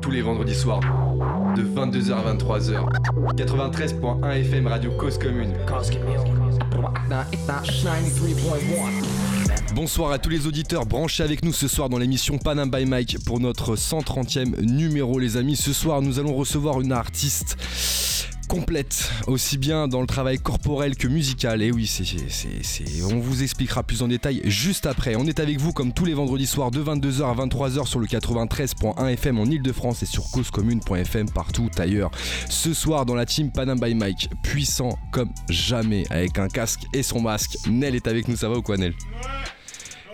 [0.00, 0.80] Tous les vendredis soirs,
[1.56, 2.86] de 22h à 23h.
[3.36, 5.52] 93.1 FM Radio Cause Commune.
[5.66, 6.20] Cause Commune.
[7.10, 9.74] 93.1.
[9.74, 13.18] Bonsoir à tous les auditeurs branchés avec nous ce soir dans l'émission Panam by Mike
[13.24, 15.56] pour notre 130e numéro les amis.
[15.56, 17.56] Ce soir nous allons recevoir une artiste
[18.52, 21.62] complète, aussi bien dans le travail corporel que musical.
[21.62, 22.04] Et oui, c'est,
[23.10, 25.16] on vous expliquera plus en détail juste après.
[25.16, 28.06] On est avec vous comme tous les vendredis soirs de 22h à 23h sur le
[28.06, 32.10] 93.1 FM en Ile-de-France et sur causecommune.fm partout ailleurs.
[32.50, 37.02] Ce soir dans la team Panam by Mike, puissant comme jamais avec un casque et
[37.02, 37.56] son masque.
[37.70, 38.92] Nel est avec nous, ça va ou quoi Nel?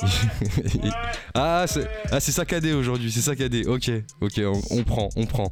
[1.35, 3.67] ah, c'est ah, saccadé aujourd'hui, c'est saccadé.
[3.67, 3.91] Ok,
[4.21, 4.41] ok,
[4.71, 5.51] on, prend, on prend.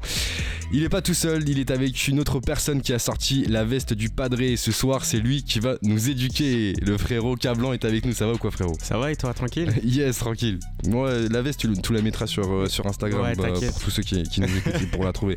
[0.73, 3.65] Il est pas tout seul, il est avec une autre personne qui a sorti la
[3.65, 4.57] veste du padré.
[4.57, 6.75] ce soir, c'est lui qui va nous éduquer.
[6.83, 8.13] Le frérot Cablan est avec nous.
[8.13, 8.77] Ça va ou quoi, frérot?
[8.83, 9.73] Ça va et toi, tranquille?
[9.85, 10.59] Yes, tranquille.
[10.87, 14.41] Moi, la veste, tu, la mettras sur, euh, sur Instagram bah, pour tous ceux qui,
[14.41, 15.37] nous écoutent pour la trouver.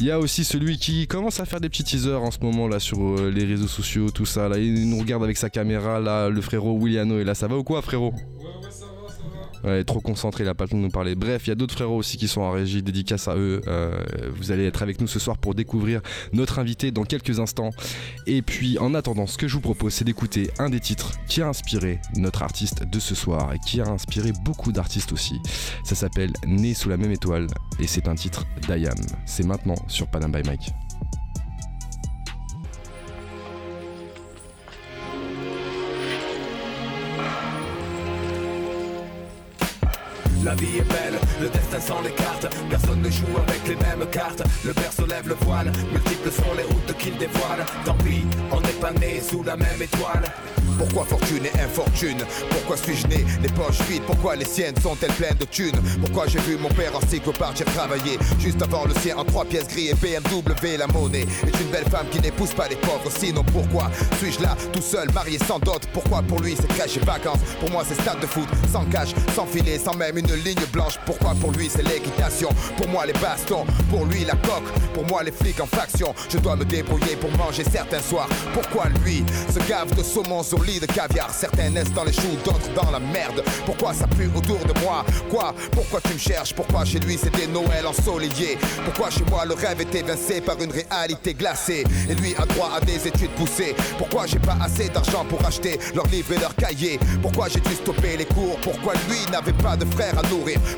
[0.00, 2.68] Il y a aussi celui qui commence à faire des petits teasers en ce moment
[2.68, 4.48] là sur euh, les réseaux sociaux, tout ça.
[4.48, 6.00] Là, il nous regarde avec sa caméra.
[6.00, 7.34] Là, le frérot Williano est là.
[7.34, 8.12] Ça va ou quoi, frérot?
[9.64, 11.14] Ouais, trop concentré, il a pas le temps de nous parler.
[11.14, 13.60] Bref, il y a d'autres frérots aussi qui sont en régie, dédicace à eux.
[13.66, 16.00] Euh, vous allez être avec nous ce soir pour découvrir
[16.32, 17.70] notre invité dans quelques instants.
[18.26, 21.42] Et puis, en attendant, ce que je vous propose, c'est d'écouter un des titres qui
[21.42, 25.40] a inspiré notre artiste de ce soir et qui a inspiré beaucoup d'artistes aussi.
[25.84, 27.48] Ça s'appelle Né sous la même étoile
[27.80, 28.96] et c'est un titre d'Ayam.
[29.26, 30.70] C'est maintenant sur Panam by Mike.
[40.44, 42.46] La vie est belle, le destin sans les cartes.
[42.70, 44.42] Personne ne joue avec les mêmes cartes.
[44.64, 47.66] Le berceau lève le voile, multiples sont les routes qu'il dévoile.
[47.84, 50.24] Tant pis, on n'est pas né sous la même étoile.
[50.78, 52.18] Pourquoi fortune et infortune?
[52.50, 53.26] Pourquoi suis-je né?
[53.42, 55.80] Les poches vides Pourquoi les siennes sont-elles pleines de thunes?
[56.00, 59.44] Pourquoi j'ai vu mon père en cycle partir travailler Juste avant le sien en trois
[59.44, 61.22] pièces gris et BMW La monnaie.
[61.22, 65.10] Est une belle femme qui n'épouse pas les pauvres Sinon pourquoi suis-je là tout seul
[65.12, 65.80] marié sans dot?
[65.92, 67.40] Pourquoi pour lui c'est crèche et vacances?
[67.58, 70.98] Pour moi c'est stade de foot sans cash, sans filet, sans même une ligne blanche.
[71.06, 72.50] Pourquoi pour lui c'est l'équitation?
[72.76, 74.70] Pour moi les bastons, pour lui la coque.
[74.94, 76.14] Pour moi les flics en faction.
[76.28, 78.28] Je dois me débrouiller pour manger certains soirs.
[78.52, 81.30] Pourquoi lui se gave de saumon sur de caviar?
[81.32, 83.42] Certains naissent dans les choux, d'autres dans la merde.
[83.64, 85.04] Pourquoi ça pue autour de moi?
[85.30, 85.54] Quoi?
[85.72, 86.52] Pourquoi tu me cherches?
[86.54, 88.58] Pourquoi chez lui c'était Noël ensoleillé?
[88.84, 91.84] Pourquoi chez moi le rêve est évincé par une réalité glacée?
[92.08, 93.74] Et lui a droit à des études poussées.
[93.96, 97.74] Pourquoi j'ai pas assez d'argent pour acheter leurs livres et leurs cahiers Pourquoi j'ai dû
[97.74, 98.58] stopper les cours?
[98.62, 100.17] Pourquoi lui n'avait pas de frère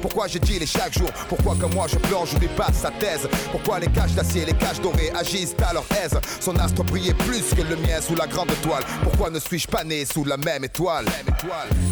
[0.03, 1.11] Pourquoi j'ai dit les chaque jour?
[1.29, 4.81] Pourquoi comme moi je plonge, lui passe sa thèse Pourquoi les caches d'acier, les caches
[4.81, 6.19] dorées agissent à leur aise?
[6.41, 9.83] Son astre brillait plus que le mien sous la grande toile Pourquoi ne suis-je pas
[10.13, 11.07] sous la même étoile?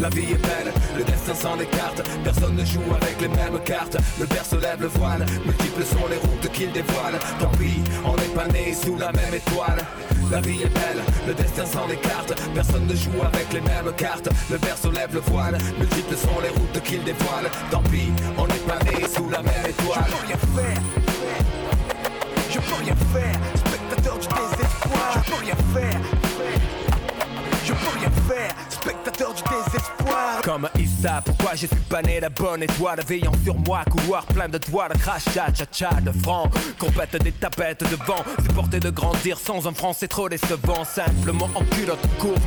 [0.01, 2.03] La vie est belle, le destin sans les cartes.
[2.23, 3.97] Personne ne joue avec les mêmes cartes.
[4.21, 7.19] Le père se lève le voile, multiples sont les routes qu'il dévoile.
[7.41, 9.85] Tant pis, on n'est pas né sous la même étoile.
[10.31, 12.35] La vie est belle, le destin sans les cartes.
[12.55, 14.29] Personne ne joue avec les mêmes cartes.
[14.51, 17.51] Le père se lève le voile, multiples sont les routes qu'il dévoile.
[17.71, 20.05] Tant pis, on n'est pas né sous la même étoile.
[20.07, 20.83] Je peux rien faire.
[22.51, 23.41] Je peux rien faire.
[23.55, 25.23] Spectateur du désespoir.
[25.25, 26.01] Je peux rien faire
[27.69, 30.41] je peux rien faire, spectateur du désespoir.
[30.43, 33.01] Comme Issa, pourquoi je suis pas né la bonne étoile?
[33.07, 36.51] Veillant sur moi, couloir plein de toiles, crash, cha cha cha de francs.
[36.79, 40.85] Compète des tapettes de vent, supporter de grandir sans un franc, c'est trop décevant.
[40.85, 42.43] Simplement en culotte courte.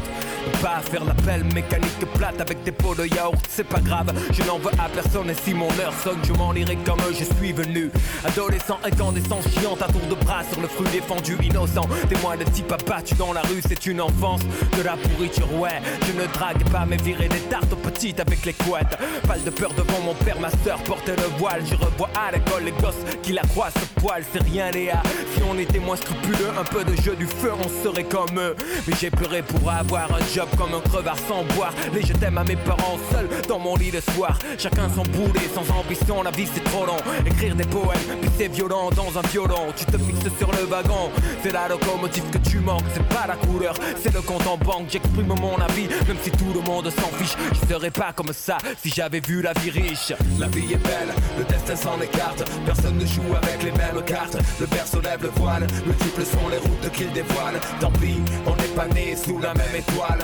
[0.62, 4.58] Pas faire l'appel mécanique plate avec des pots de yaourt, c'est pas grave, je n'en
[4.58, 7.92] veux à personne et si mon heure sonne, je m'en irai comme je suis venu.
[8.26, 11.88] Adolescent, incandescent, chiant à tour de bras sur le fruit défendu, innocent.
[12.10, 14.42] Témoin de type abattu dans la rue, c'est une enfance
[14.78, 15.80] de la pourriture, ouais.
[16.08, 18.98] Je ne drague pas, mais virer des tartes aux petites avec les couettes.
[19.28, 21.62] Pas de peur devant mon père, ma soeur portait le voile.
[21.70, 23.72] Je revois à l'école les gosses qui la croient
[24.02, 25.02] poil, c'est rien, Léa.
[25.36, 28.56] Si on était moins scrupuleux, un peu de jeu du feu, on serait comme eux.
[28.88, 31.74] Mais j'ai pleuré pour avoir un job comme un crevard sans boire.
[31.94, 34.38] Les je t'aime à mes parents seuls dans mon lit le soir.
[34.58, 36.98] Chacun son boulet, sans ambition, la vie c'est trop long.
[37.26, 39.68] Écrire des poèmes, puis c'est violent dans un violon.
[39.76, 41.12] Tu te fixes sur le wagon,
[41.44, 42.86] c'est la locomotive que tu manques.
[42.94, 44.88] C'est pas la couleur, c'est le compte en banque.
[44.90, 47.36] J'exprime mon avis, même si tout le monde s'en fiche.
[47.54, 50.12] Je serais pas comme ça si j'avais vu la vie riche.
[50.40, 52.44] La vie est belle, le destin s'en écarte.
[52.66, 54.38] Personne ne joue avec les mêmes cartes.
[54.60, 57.60] Le père se lève le voile, multiples sont les routes qu'il dévoile.
[57.80, 60.20] Tant pis, on n'est pas né sous la même étoile.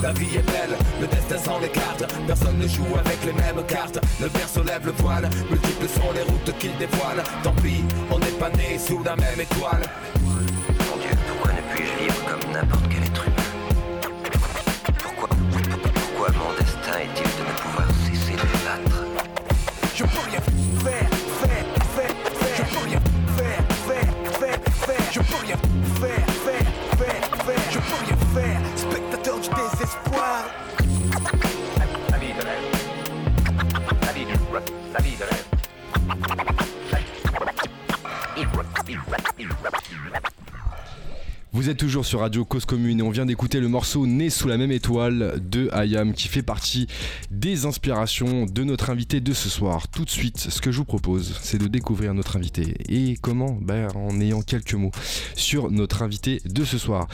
[0.00, 3.64] La vie est belle, le destin sans les cartes Personne ne joue avec les mêmes
[3.68, 7.84] cartes Le père se lève le voile, multiples sont les routes qu'il dévoile Tant pis,
[8.10, 9.82] on n'est pas né sous la même étoile
[10.24, 12.91] Mon Dieu, pourquoi ne puis-je vivre comme n'importe
[16.22, 18.98] Pourquoi mon destin est-il de ne pouvoir cesser de battre
[19.92, 20.40] Je peux rien
[20.78, 21.10] faire,
[21.40, 21.66] faire,
[21.96, 22.56] faire, faire.
[22.56, 23.00] Je peux rien
[23.36, 25.06] faire, faire, faire, faire.
[25.10, 25.56] Je peux rien
[26.00, 27.70] faire, faire, faire, faire.
[27.72, 30.44] Je peux rien faire, spectateur du désespoir.
[32.08, 32.70] La vie de rêve.
[34.06, 34.34] La vie du.
[34.94, 35.24] La vie de.
[38.36, 39.81] Il rêve, il rêve, il rêve.
[41.54, 44.48] Vous êtes toujours sur Radio Cause Commune et on vient d'écouter le morceau Né sous
[44.48, 46.86] la même étoile de Ayam qui fait partie
[47.30, 49.88] des inspirations de notre invité de ce soir.
[49.88, 52.74] Tout de suite, ce que je vous propose, c'est de découvrir notre invité.
[52.88, 53.58] Et comment?
[53.60, 54.92] Ben, En ayant quelques mots
[55.34, 57.06] sur notre invité de ce soir.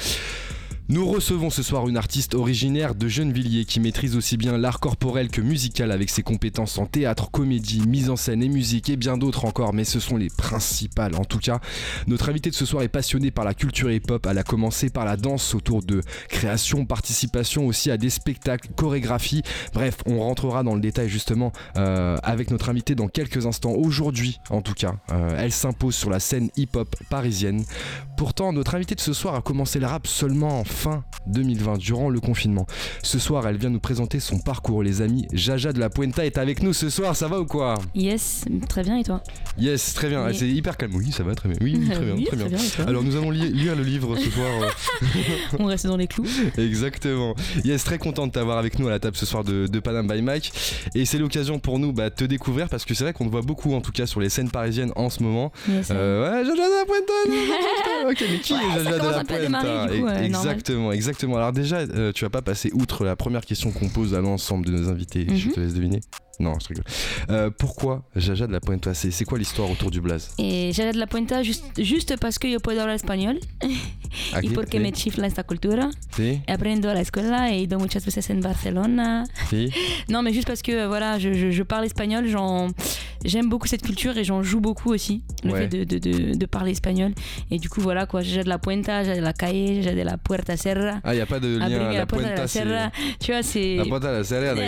[0.91, 5.29] Nous recevons ce soir une artiste originaire de Gennevilliers qui maîtrise aussi bien l'art corporel
[5.29, 9.19] que musical avec ses compétences en théâtre, comédie, mise en scène et musique et bien
[9.19, 11.61] d'autres encore, mais ce sont les principales en tout cas.
[12.07, 15.05] Notre invitée de ce soir est passionnée par la culture hip-hop, elle a commencé par
[15.05, 16.01] la danse autour de
[16.31, 19.43] création, participation aussi à des spectacles, chorégraphie,
[19.75, 23.73] bref, on rentrera dans le détail justement euh, avec notre invitée dans quelques instants.
[23.73, 27.63] Aujourd'hui en tout cas, euh, elle s'impose sur la scène hip-hop parisienne.
[28.17, 32.09] Pourtant, notre invitée de ce soir a commencé le rap seulement en fin 2020, durant
[32.09, 32.67] le confinement.
[33.03, 35.27] Ce soir, elle vient nous présenter son parcours, les amis.
[35.33, 37.75] Jaja de la Puenta est avec nous ce soir, ça va ou quoi?
[37.95, 39.23] Yes, très bien, et toi?
[39.59, 40.37] Yes, très bien, Oui.
[40.39, 40.93] c'est hyper calme.
[40.95, 41.59] Oui, ça va très bien.
[41.61, 42.57] Oui, oui, très bien, Oui, très bien.
[42.57, 44.47] très Alors, nous allons li- lire le livre ce soir.
[44.63, 45.09] euh,
[45.59, 46.25] On reste dans les clous.
[46.59, 47.35] Exactement.
[47.65, 50.07] Yes, très content de t'avoir avec nous à la table ce soir de, de Panam
[50.07, 50.53] by Mike.
[50.95, 53.31] Et c'est l'occasion pour nous bah, de te découvrir parce que c'est vrai qu'on te
[53.31, 55.51] voit beaucoup en tout cas sur les scènes parisiennes en ce moment.
[55.69, 59.25] Yes, Euh, ouais, Jaja de la Puenta Ok, mais qui Ouais, est Jaja de la
[59.25, 59.87] Puenta?
[59.89, 60.29] coup, euh, normal.
[60.69, 61.37] Exactement, exactement.
[61.37, 64.67] Alors déjà, euh, tu vas pas passer outre la première question qu'on pose à l'ensemble
[64.67, 65.27] de nos invités.
[65.35, 65.55] Je Mhm.
[65.55, 66.01] te laisse deviner.
[66.41, 66.85] Non, je rigole.
[67.31, 70.31] Euh, pourquoi Jaja de la Puenta C'est quoi l'histoire autour du blaze?
[70.39, 73.39] Et Jaja de la Puenta juste, juste parce que yo puedo hablar español
[74.33, 75.91] Ah, y porque me chifla esta cultura.
[76.17, 79.25] Sí, Aprendo a la escuela he ido muchas veces en Barcelona.
[79.51, 79.71] sí.
[80.09, 82.25] Non, mais juste parce que euh, voilà, je, je- je parle espagnol,
[83.25, 85.61] j'aime beaucoup cette culture et j'en joue beaucoup aussi, le Ouais.
[85.63, 87.13] fait de, de, de, de parler espagnol.
[87.51, 90.03] Et du coup, voilà quoi, Jaja de la Puenta, Jaja de la calle, Jaja de
[90.03, 91.01] la Puerta Serra.
[91.05, 91.65] Ah, il n'y a pas de lien.
[91.67, 92.49] Abrir La la Puerta la.
[92.49, 92.91] Serra.
[93.21, 93.77] Tu vois, c'est.
[93.77, 94.61] La Puerta de la Serra, de-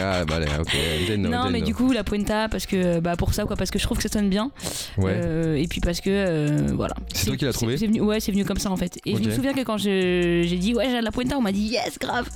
[0.00, 0.76] ah, ah, vale, ok.
[1.18, 3.84] Non, mais du coup, la Puenta, parce que, bah, pour ça, quoi, parce que je
[3.84, 4.50] trouve que ça sonne bien.
[4.98, 5.12] Ouais.
[5.14, 6.94] Euh, et puis parce que, euh, voilà.
[7.12, 8.98] C'est toi qui l'as trouvé venu, Ouais, c'est venu comme ça en fait.
[9.06, 11.52] Et je me souviens que quand j'ai dit, ouais, j'ai de la Puenta, on m'a
[11.52, 12.28] dit, yes, grave.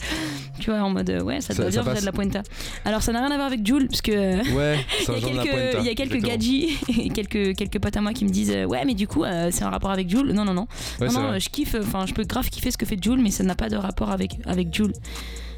[0.60, 2.42] Tu vois, en mode, euh, ouais, ça Ça- doit bien, j'ai de la Puenta.
[2.84, 4.12] Alors, ça n'a rien à voir avec Jules, parce que.
[4.54, 4.78] Ouais,
[5.08, 5.78] Il y, a quelques, Puenta.
[5.80, 6.32] il y a quelques exactement.
[6.32, 9.48] gadgets et quelques, quelques potes à moi qui me disent Ouais, mais du coup, euh,
[9.52, 10.32] c'est un rapport avec Jules.
[10.32, 10.66] Non, non, non.
[11.00, 13.30] Ouais, non, non, je kiffe, enfin, je peux grave kiffer ce que fait Jules, mais
[13.30, 14.92] ça n'a pas de rapport avec, avec Jules.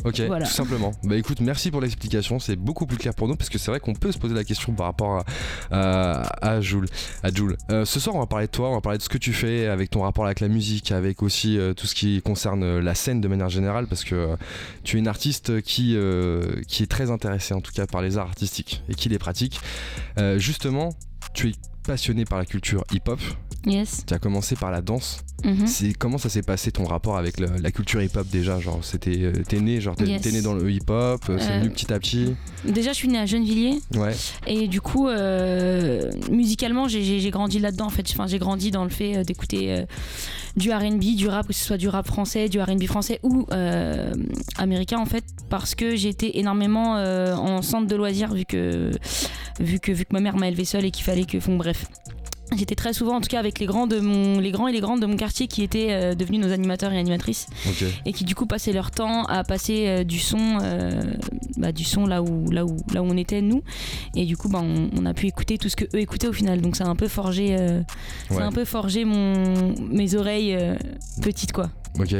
[0.06, 0.46] Ok, Voilà.
[0.46, 0.92] tout simplement.
[1.02, 3.80] Bah écoute, merci pour l'explication, c'est beaucoup plus clair pour nous parce que c'est vrai
[3.80, 5.24] qu'on peut se poser la question par rapport
[5.70, 6.86] à, à, à Jules.
[7.24, 7.56] À Jules.
[7.70, 9.32] Euh, ce soir, on va parler de toi, on va parler de ce que tu
[9.32, 12.80] fais avec ton rapport avec la musique, avec aussi euh, tout ce qui concerne euh,
[12.80, 14.36] la scène de manière générale parce que euh,
[14.84, 15.96] tu es une artiste qui,
[16.68, 19.58] qui est très intéressée en tout cas par les arts artistiques et qui les pratique.
[20.36, 20.90] Justement,
[21.34, 21.52] tu es
[21.86, 23.20] passionné par la culture hip-hop,
[23.64, 24.04] Yes.
[24.06, 25.20] tu as commencé par la danse.
[25.44, 25.66] Mhm.
[25.66, 29.32] C'est comment ça s'est passé ton rapport avec la culture hip-hop déjà Genre, c'était euh,
[29.46, 30.22] t'es né, genre t'es Yes.
[30.22, 32.34] t'es né dans le hip-hop, euh, c'est Euh, venu petit à petit.
[32.64, 33.78] Déjà, je suis née à Gennevilliers.
[33.96, 34.14] Ouais.
[34.46, 38.06] Et du coup, euh, musicalement, j'ai- grandi là-dedans en fait.
[38.12, 39.84] Enfin, j'ai grandi dans le fait d'écouter euh,
[40.56, 43.46] du RB, du rap, que ce soit du rap français, du RB français ou
[44.56, 48.90] américain en fait, parce que j'étais énormément en centre de loisirs vu que,
[49.60, 51.38] vu que, vu que ma mère m'a élevée seule et qu'il fallait que.
[51.46, 51.75] Bon, bref.
[52.56, 54.78] J'étais très souvent, en tout cas, avec les grands, de mon, les grands et les
[54.78, 57.48] grandes de mon quartier qui étaient euh, devenus nos animateurs et animatrices
[58.06, 61.02] et qui du coup passaient leur temps à passer euh, du son euh,
[61.56, 63.62] bah, du son là où là où là où on était nous.
[64.14, 66.32] Et du coup bah, on, on a pu écouter tout ce que eux écoutaient au
[66.32, 66.60] final.
[66.60, 67.56] Donc ça a un peu forgé
[68.28, 68.42] ça Ouais.
[68.42, 70.56] a un peu forgé mon mes oreilles
[71.22, 71.70] petites quoi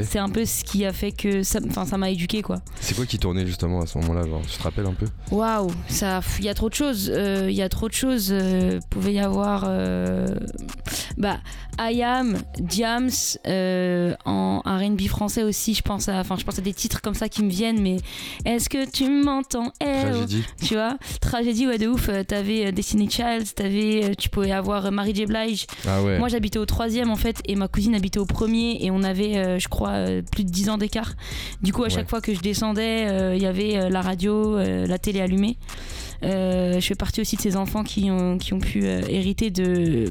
[0.05, 1.61] C'est un peu ce qui a fait que ça
[1.99, 4.95] m'a éduqué quoi C'est quoi qui tournait justement à ce moment-là tu te rappelles un
[4.95, 5.07] peu?
[5.31, 7.11] Waouh, ça, il y a trop de choses.
[7.15, 8.29] euh, Il y a trop de choses.
[8.33, 10.29] euh, pouvait y avoir, euh,
[11.19, 11.39] bah,
[11.79, 13.11] Ayam, Diams,
[13.47, 15.75] euh, en R&B français aussi.
[15.75, 17.81] Je pense à, enfin, je pense à des titres comme ça qui me viennent.
[17.81, 17.97] Mais
[18.45, 19.73] est-ce que tu m'entends.
[19.81, 20.45] Tragédie.
[20.63, 22.09] Tu vois, tragédie, ouais, de ouf.
[22.09, 25.67] Euh, T'avais euh, Destiny Child, t'avais, euh, tu pouvais avoir Mary J Blige.
[25.87, 26.19] Ah ouais.
[26.19, 29.37] Moi, j'habitais au troisième en fait, et ma cousine habitait au premier, et on avait,
[29.37, 31.15] euh, je crois, plus de 10 ans d'écart.
[31.63, 31.91] Du coup, à Ouais.
[31.91, 35.57] chaque fois que je descendais, il y avait la radio, la télé allumée.
[36.25, 39.51] Euh, je fais partie aussi de ces enfants qui ont, qui ont pu euh, hériter
[39.51, 40.09] de,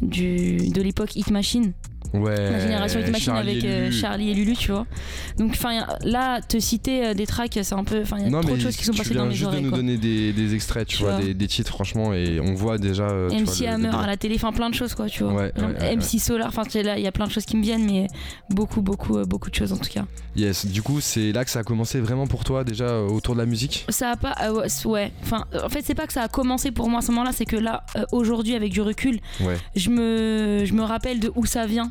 [0.00, 1.72] du, de l'époque Hit Machine.
[2.14, 2.50] Ouais.
[2.52, 3.90] La génération Hit Machine Charlie avec et euh.
[3.90, 4.86] Charlie et Lulu, tu vois.
[5.38, 8.02] Donc, enfin, là, te citer euh, des tracks, c'est un peu.
[8.02, 9.60] Enfin, il y a Non trop de choses qui sont passées dans mes juste oreilles.
[9.60, 9.78] de nous quoi.
[9.78, 11.22] donner des, des extraits, tu, Tu vois, vois.
[11.24, 13.04] des, des titres franchement et on voit déjà.
[13.04, 15.24] euh, vois, MC le- le Hammer à la télé, enfin plein de choses quoi, tu
[15.24, 15.32] vois.
[15.34, 17.84] Ouais, ouais, MC Solar, enfin là, il y a plein de choses qui me viennent,
[17.86, 18.06] mais
[18.50, 20.04] beaucoup, beaucoup, beaucoup de choses en tout cas.
[20.36, 20.66] Yes.
[20.66, 23.46] Du coup, c'est là que ça a commencé vraiment pour toi déjà autour de la
[23.46, 23.84] musique?
[23.88, 25.12] Ça a pas, euh, ouais.
[25.22, 27.44] Enfin, en fait, c'est pas que ça a commencé pour moi à ce moment-là, c'est
[27.44, 29.20] que là, aujourd'hui, avec du recul,
[29.76, 31.90] je me, je me rappelle de où ça vient.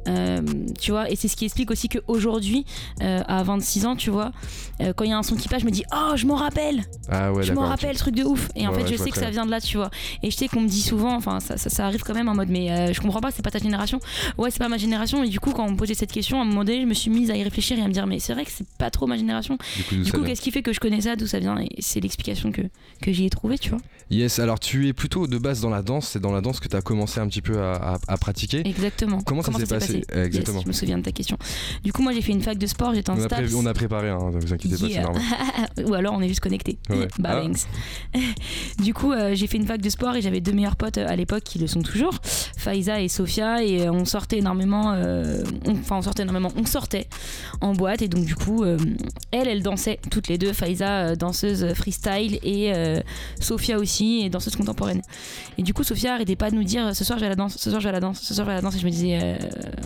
[0.07, 0.39] Euh,
[0.79, 2.65] tu vois, et c'est ce qui explique aussi qu'aujourd'hui,
[3.01, 4.31] euh, à 26 ans, tu vois,
[4.81, 6.35] euh, quand il y a un son qui passe, je me dis, oh, je m'en
[6.35, 8.49] rappelle, Ah ouais, je m'en rappelle, truc de ouf.
[8.55, 9.89] Et en fait, ouais, je sais que ça vient de là, tu vois.
[10.23, 12.35] Et je sais qu'on me dit souvent, enfin, ça, ça, ça arrive quand même en
[12.35, 13.99] mode, mais euh, je comprends pas, c'est pas ta génération.
[14.37, 15.23] Ouais, c'est pas ma génération.
[15.23, 16.93] Et du coup, quand on me posait cette question, à un moment donné, je me
[16.93, 18.89] suis mise à y réfléchir et à me dire, mais c'est vrai que c'est pas
[18.89, 19.57] trop ma génération.
[20.05, 21.57] Du coup, qu'est-ce qui fait que je connais ça, d'où ça vient?
[21.59, 22.61] Et c'est l'explication que,
[23.01, 23.79] que j'y ai trouvée, tu vois.
[24.09, 26.67] Yes, alors tu es plutôt de base dans la danse, c'est dans la danse que
[26.67, 28.61] tu as commencé un petit peu à, à- à pratiquer.
[28.67, 29.21] Exactement.
[29.25, 29.90] Comment ça s'est passé?
[30.13, 30.57] Exactement.
[30.57, 31.37] Yes, Je me souviens de ta question.
[31.83, 33.41] Du coup, moi, j'ai fait une fac de sport, j'étais en On a, STAPS.
[33.49, 35.03] pré- on a préparé, hein, ne vous inquiétez pas, c'est Yeah.
[35.03, 35.21] normal.
[35.85, 36.77] Ou alors on est juste connectés.
[36.89, 37.07] Ouais.
[37.19, 38.19] Bah, Ah.
[38.83, 41.07] du coup, euh, j'ai fait une fac de sport et j'avais deux meilleurs potes euh,
[41.07, 42.13] à l'époque qui le sont toujours,
[42.57, 44.93] Faiza et Sofia, et euh, on sortait énormément.
[44.93, 46.51] euh, on- Enfin, on sortait énormément.
[46.55, 47.07] On sortait
[47.61, 48.77] en boîte et donc du coup, euh,
[49.31, 50.53] elle, elle dansait toutes les deux.
[50.53, 52.71] Faiza, danseuse freestyle et
[53.39, 55.01] Sofia aussi, et danseuse contemporaine.
[55.57, 57.69] Et du coup, Sofia arrêtait pas de nous dire ce soir à la danse, ce
[57.69, 58.75] soir à la danse, ce soir à la danse.
[58.75, 59.37] Et je me disais,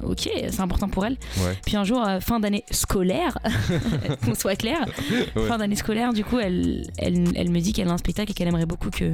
[0.03, 1.17] ok, c'est important pour elle.
[1.37, 1.57] Ouais.
[1.65, 3.37] Puis un jour, euh, fin d'année scolaire,
[4.25, 4.85] qu'on soit clair,
[5.35, 5.47] Ouais.
[5.47, 8.33] fin d'année scolaire, du coup, elle, elle, elle me dit qu'elle a un spectacle et
[8.33, 9.11] qu'elle aimerait beaucoup que,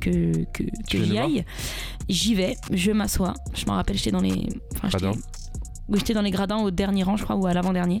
[0.00, 1.44] que, que, que j'y aille.
[2.08, 3.34] J'y vais, je m'assois.
[3.54, 4.48] Je me rappelle, j'étais dans les.
[4.76, 8.00] Enfin, j'étais- dans les gradins au dernier rang, je crois, ou à l'avant-dernier.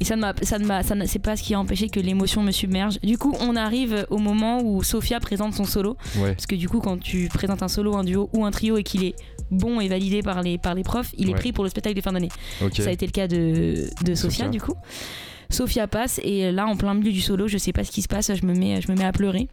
[0.00, 1.88] Et ça ne m'a, ça ne m'a, ça ne- c'est pas ce qui a empêché
[1.88, 3.00] que l'émotion me submerge.
[3.02, 5.96] Du coup, on arrive au moment où Sophia présente son solo.
[6.18, 6.34] Ouais.
[6.34, 8.84] Parce que du coup, quand tu présentes un solo, un duo ou un trio et
[8.84, 9.16] qu'il est
[9.50, 12.00] bon et validé par les, par les profs, il est pris pour le spectacle de
[12.00, 12.28] fin d'année.
[12.62, 12.76] Ok.
[12.76, 14.48] Ça a été le cas de, de Sophia, Sophia.
[14.48, 14.74] du coup.
[15.50, 18.08] Sophia passe et là, en plein milieu du solo, je sais pas ce qui se
[18.08, 19.48] passe, je me mets, je me mets à pleurer.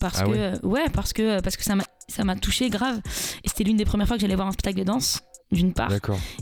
[0.00, 3.00] Parce Ah que, ouais ouais, parce que, parce que ça m'a, ça m'a touché grave.
[3.44, 5.20] Et c'était l'une des premières fois que j'allais voir un spectacle de danse,
[5.52, 5.90] d'une part.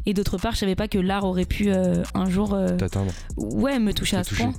[0.06, 3.12] Et d'autre part, je savais pas que l'art aurait pu euh, un jour, euh, T'atteindre.
[3.37, 4.52] ouais, me toucher à ce point.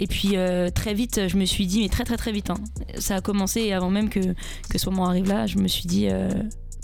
[0.00, 2.58] Et puis euh, très vite, je me suis dit, mais très très très vite, hein.
[2.98, 4.20] ça a commencé et avant même que,
[4.68, 6.08] que ce moment arrive là, je me suis dit,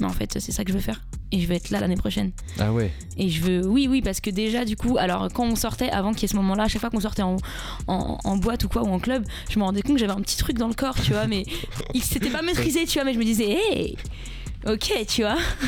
[0.01, 1.01] mais en fait, c'est ça que je veux faire.
[1.31, 2.33] Et je vais être là l'année prochaine.
[2.59, 2.91] Ah ouais.
[3.19, 6.13] Et je veux, oui, oui, parce que déjà, du coup, alors quand on sortait, avant
[6.13, 7.37] qu'il y ait ce moment-là, à chaque fois qu'on sortait en,
[7.87, 10.21] en, en boîte ou quoi, ou en club, je me rendais compte que j'avais un
[10.23, 11.45] petit truc dans le corps, tu vois, mais
[11.95, 13.97] il s'était pas maîtrisé, tu vois, mais je me disais, hey,
[14.67, 15.37] ok, tu vois.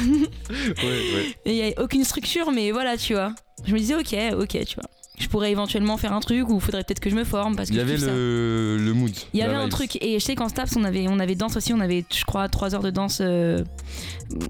[0.50, 1.36] Ouais, ouais.
[1.44, 3.34] Et il y avait aucune structure, mais voilà, tu vois.
[3.66, 4.88] Je me disais, ok, ok, tu vois.
[5.20, 7.74] Je pourrais éventuellement faire un truc ou faudrait peut-être que je me forme parce que
[7.74, 9.12] Il y je avait le, le mood.
[9.34, 9.70] Il y avait un vibes.
[9.70, 12.24] truc, et je sais qu'en STAPS, on avait, on avait danse aussi, on avait, je
[12.24, 13.62] crois, 3 heures de danse euh,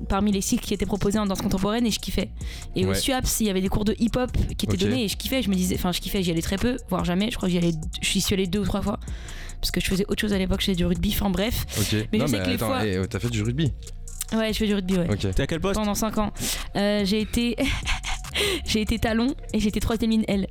[0.09, 2.31] parmi les cycles qui étaient proposés en danse contemporaine, et je kiffais.
[2.77, 2.95] Et au.
[2.95, 5.51] SUAPS, il y avait des cours de hip-hop qui étaient donnés, et je kiffais, je
[5.51, 7.59] me disais, enfin, je kiffais, j'y allais très peu, voire jamais, je crois que j'y
[7.59, 9.01] allais, j'y suis allée deux ou trois fois,
[9.61, 11.67] parce que je faisais autre chose à l'époque, je faisais du rugby, enfin bref.
[11.79, 12.07] Ok.
[12.13, 13.73] Mais non, je sais mais que les fois- eh, t'as fait du rugby.
[14.33, 15.09] Ouais, je fais du rugby, ouais.
[15.11, 15.27] Ok.
[15.35, 15.75] T'es à quel poste?
[15.75, 16.33] Pendant 5 ans.
[16.77, 17.57] Euh, j'ai été.
[18.67, 20.47] j'ai été talon et j'étais troisième ligne L.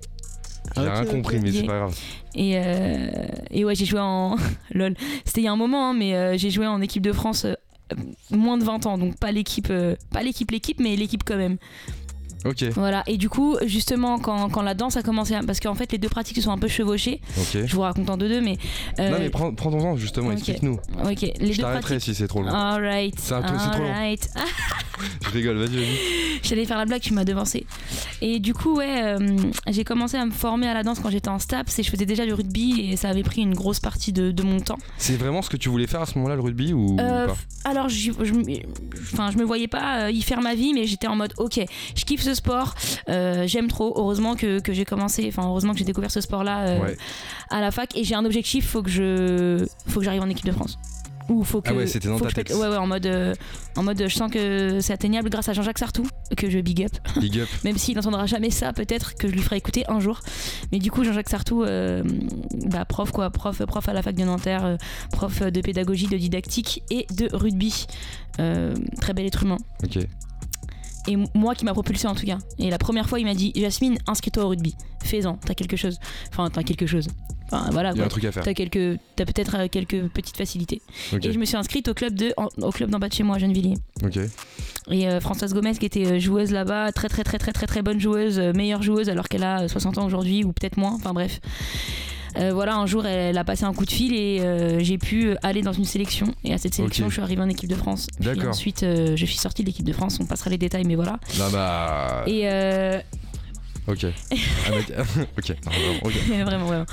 [0.76, 1.96] J'ai Ok, rien compris, mais c'est pas grave.
[2.36, 3.10] Et, euh,
[3.50, 4.36] et ouais, j'ai joué en.
[4.72, 4.94] Lol.
[5.26, 7.46] C'était il y a un moment, hein, mais euh, j'ai joué en équipe de France
[7.46, 7.56] euh,
[8.30, 8.98] moins de 20 ans.
[8.98, 11.58] Donc pas l'équipe, euh, pas l'équipe, l'équipe, mais l'équipe quand même.
[12.46, 12.64] Ok.
[12.76, 13.04] Voilà.
[13.08, 15.34] Et du coup, justement, quand, quand la danse a commencé.
[15.34, 17.20] à- Parce qu'en fait, les deux pratiques se sont un peu chevauchées.
[17.38, 17.66] Ok.
[17.66, 18.58] Je vous raconte en deux deux, mais.
[19.00, 20.80] euh, Non, mais prends, prends ton temps, justement, explique-nous.
[21.04, 22.00] Ok, les Je deux pratiques.
[22.02, 22.50] si c'est trop long.
[22.50, 23.16] Alright.
[23.20, 23.94] C'est un peu- c'est trop long.
[25.26, 25.98] Je rigole, vas-y, vas-y.
[26.44, 27.66] J'allais faire la blague, tu m'as devancé.
[28.22, 29.38] Et du coup, ouais, euh,
[29.68, 32.06] j'ai commencé à me former à la danse quand j'étais en STAPS et je faisais
[32.06, 34.78] déjà du rugby et ça avait pris une grosse partie de, de mon temps.
[34.98, 37.28] C'est vraiment ce que tu voulais faire à ce moment-là, le rugby ou, ou Euh,
[37.28, 38.12] pas alors, je,
[39.14, 41.60] enfin, je me voyais pas euh, y faire ma vie, mais j'étais en mode, ok,
[41.96, 42.74] je kiffe ce sport,
[43.10, 43.94] euh, j'aime trop.
[43.98, 46.96] Heureusement que, que j'ai commencé, enfin, heureusement que j'ai découvert ce sport-là Ouais.
[47.50, 50.46] à la fac et j'ai un objectif, faut que je, faut que j'arrive en équipe
[50.46, 50.78] de France.
[51.30, 52.58] Ou faut que, Ah ouais, c'était dans faut ta que je pète- tête.
[52.58, 53.34] Ouais, ouais, en mode, euh,
[53.76, 56.92] en mode, je sens que c'est atteignable grâce à Jean-Jacques Sartou, que je big up.
[57.22, 57.48] Big up.
[57.64, 60.20] même s'il n'entendra jamais ça, peut-être que je lui ferai écouter un jour.
[60.72, 62.04] Mais du coup, Jean-Jacques Sartou, euh,
[62.66, 64.78] bah, prof quoi, prof, prof à la fac de Nanterre, euh,
[65.12, 67.86] prof de pédagogie, de didactique et de rugby.
[68.38, 69.58] Très bel être humain.
[69.84, 70.00] Ok.
[71.08, 72.38] Et moi qui m'a propulsé en tout cas.
[72.60, 74.76] Et la première fois, il m'a dit Jasmine, inscris-toi au rugby.
[75.04, 75.98] Fais-en, t'as quelque chose.
[76.32, 77.08] Enfin, t'as quelque chose.
[77.52, 78.06] Enfin, voilà Il y a quoi.
[78.06, 78.44] un truc à faire.
[78.44, 80.82] T'as quelques, t'as peut-être euh, quelques petites facilités.
[81.14, 83.24] Et je me suis inscrite au club de, en- au club d'en bas de chez
[83.24, 83.78] moi, à Gennevilliers.
[84.04, 84.20] Ok.
[84.92, 87.82] Et euh, Françoise Gomez qui était euh, joueuse là-bas, très très très très très très
[87.82, 90.94] bonne joueuse, euh, meilleure joueuse alors qu'elle a euh, 60 ans aujourd'hui ou peut-être moins,
[90.94, 91.40] enfin bref.
[92.38, 95.36] Euh, voilà, un jour elle, a passé un coup de fil et euh, j'ai pu
[95.44, 96.28] aller dans une sélection.
[96.44, 98.08] Et à cette sélection, je suis arrivée en équipe de France.
[98.20, 98.50] D'accord.
[98.50, 101.20] ensuite, euh, je suis sortie de l'équipe de France, on passera les détails, mais voilà.
[101.38, 102.24] Là bah.
[102.28, 102.48] Et
[103.90, 104.06] Ok.
[104.68, 105.56] Ah, bah, ok.
[106.30, 106.86] Vraiment, vraiment.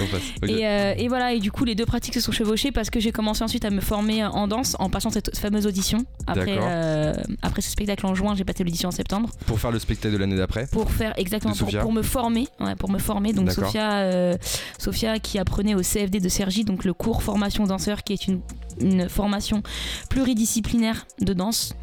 [0.42, 3.00] Et, euh, et voilà, et du coup, les deux pratiques se sont chevauchées parce que
[3.00, 6.06] j'ai commencé ensuite à me former en danse en passant cette fameuse audition.
[6.26, 7.12] Après, euh,
[7.42, 9.30] après ce spectacle en juin, j'ai passé l'audition en septembre.
[9.46, 10.66] Pour faire le spectacle de l'année d'après.
[10.68, 13.50] pour faire exactement pour, me former ouais, pour me former donc.
[13.50, 14.34] Sophia euh,
[14.78, 18.40] Sophia qui apprenait au CFD de Sergi donc le cours formation danseur qui est une,
[18.80, 19.62] une formation
[20.11, 21.75] pluridisciplinaire de danse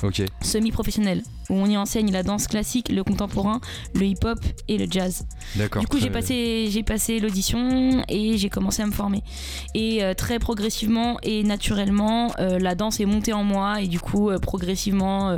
[0.42, 3.60] semi-professionnelle où on y enseigne la danse classique, le contemporain,
[3.94, 5.26] le hip-hop et le jazz.
[5.56, 5.82] D'accord.
[5.82, 9.22] Du coup, j'ai passé, j'ai passé l'audition et j'ai commencé à me former.
[9.74, 14.00] Et euh, très progressivement et naturellement, euh, la danse est montée en moi et du
[14.00, 15.38] coup, euh, progressivement,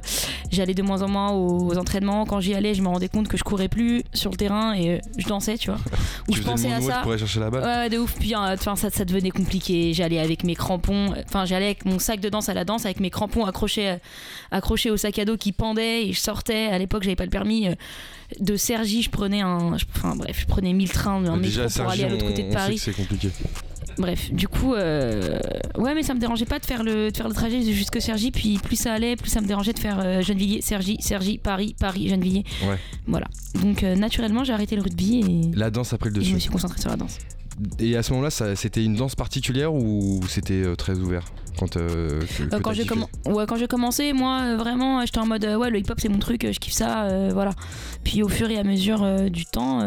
[0.52, 2.26] j'allais de moins en moins aux, aux entraînements.
[2.26, 5.02] Quand j'y allais, je me rendais compte que je courais plus sur le terrain et
[5.18, 5.80] je dansais, tu vois.
[6.30, 7.00] Ou je pensais à ça.
[7.02, 8.16] pour aller chercher la balle Ouais, de ouf.
[8.20, 9.94] Puis, enfin, ça, ça devenait compliqué.
[9.94, 11.14] J'allais avec mes crampons.
[11.26, 13.96] Enfin, j'allais avec mon sac de danse à la danse, avec mes crampons accrochés,
[14.52, 16.66] accrochés au sac à dos qui pendait et je sortais.
[16.68, 17.68] À l'époque, j'avais pas le permis.
[17.68, 17.76] euh,
[18.40, 19.78] De Cergy, je prenais un.
[19.78, 22.44] je- Enfin, bref, je prenais 1000 trains, un métro pour Sergi, aller à l'autre côté
[22.44, 22.78] de Paris.
[22.78, 23.30] c'est compliqué.
[23.98, 25.40] Bref, du coup, euh,
[25.78, 28.32] ouais, mais ça me dérangeait pas de faire le, de faire le trajet jusque Cergy.
[28.32, 31.76] Puis plus ça allait, plus ça me dérangeait de faire euh, Gennevilliers, Cergy, Cergy, Paris,
[31.80, 32.44] Paris, Gennevilliers.
[32.68, 32.78] Ouais.
[33.08, 33.28] Voilà.
[33.62, 35.20] Donc, euh, naturellement, j'ai arrêté le rugby
[35.54, 36.34] et, La danse a pris le et je dessus.
[36.36, 37.20] me suis concentrée sur la danse.
[37.80, 41.24] Et à ce moment-là, c'était une danse particulière ou c'était euh, très ouvert
[41.58, 45.06] quand, euh, que- que Euh, quand j'ai kiffé commen- ouais, quand j'ai commencé, moi vraiment,
[45.06, 47.52] j'étais en mode ouais, le hip-hop c'est mon truc, je kiffe ça, euh, voilà.
[48.04, 49.80] Puis au fur et à mesure du temps,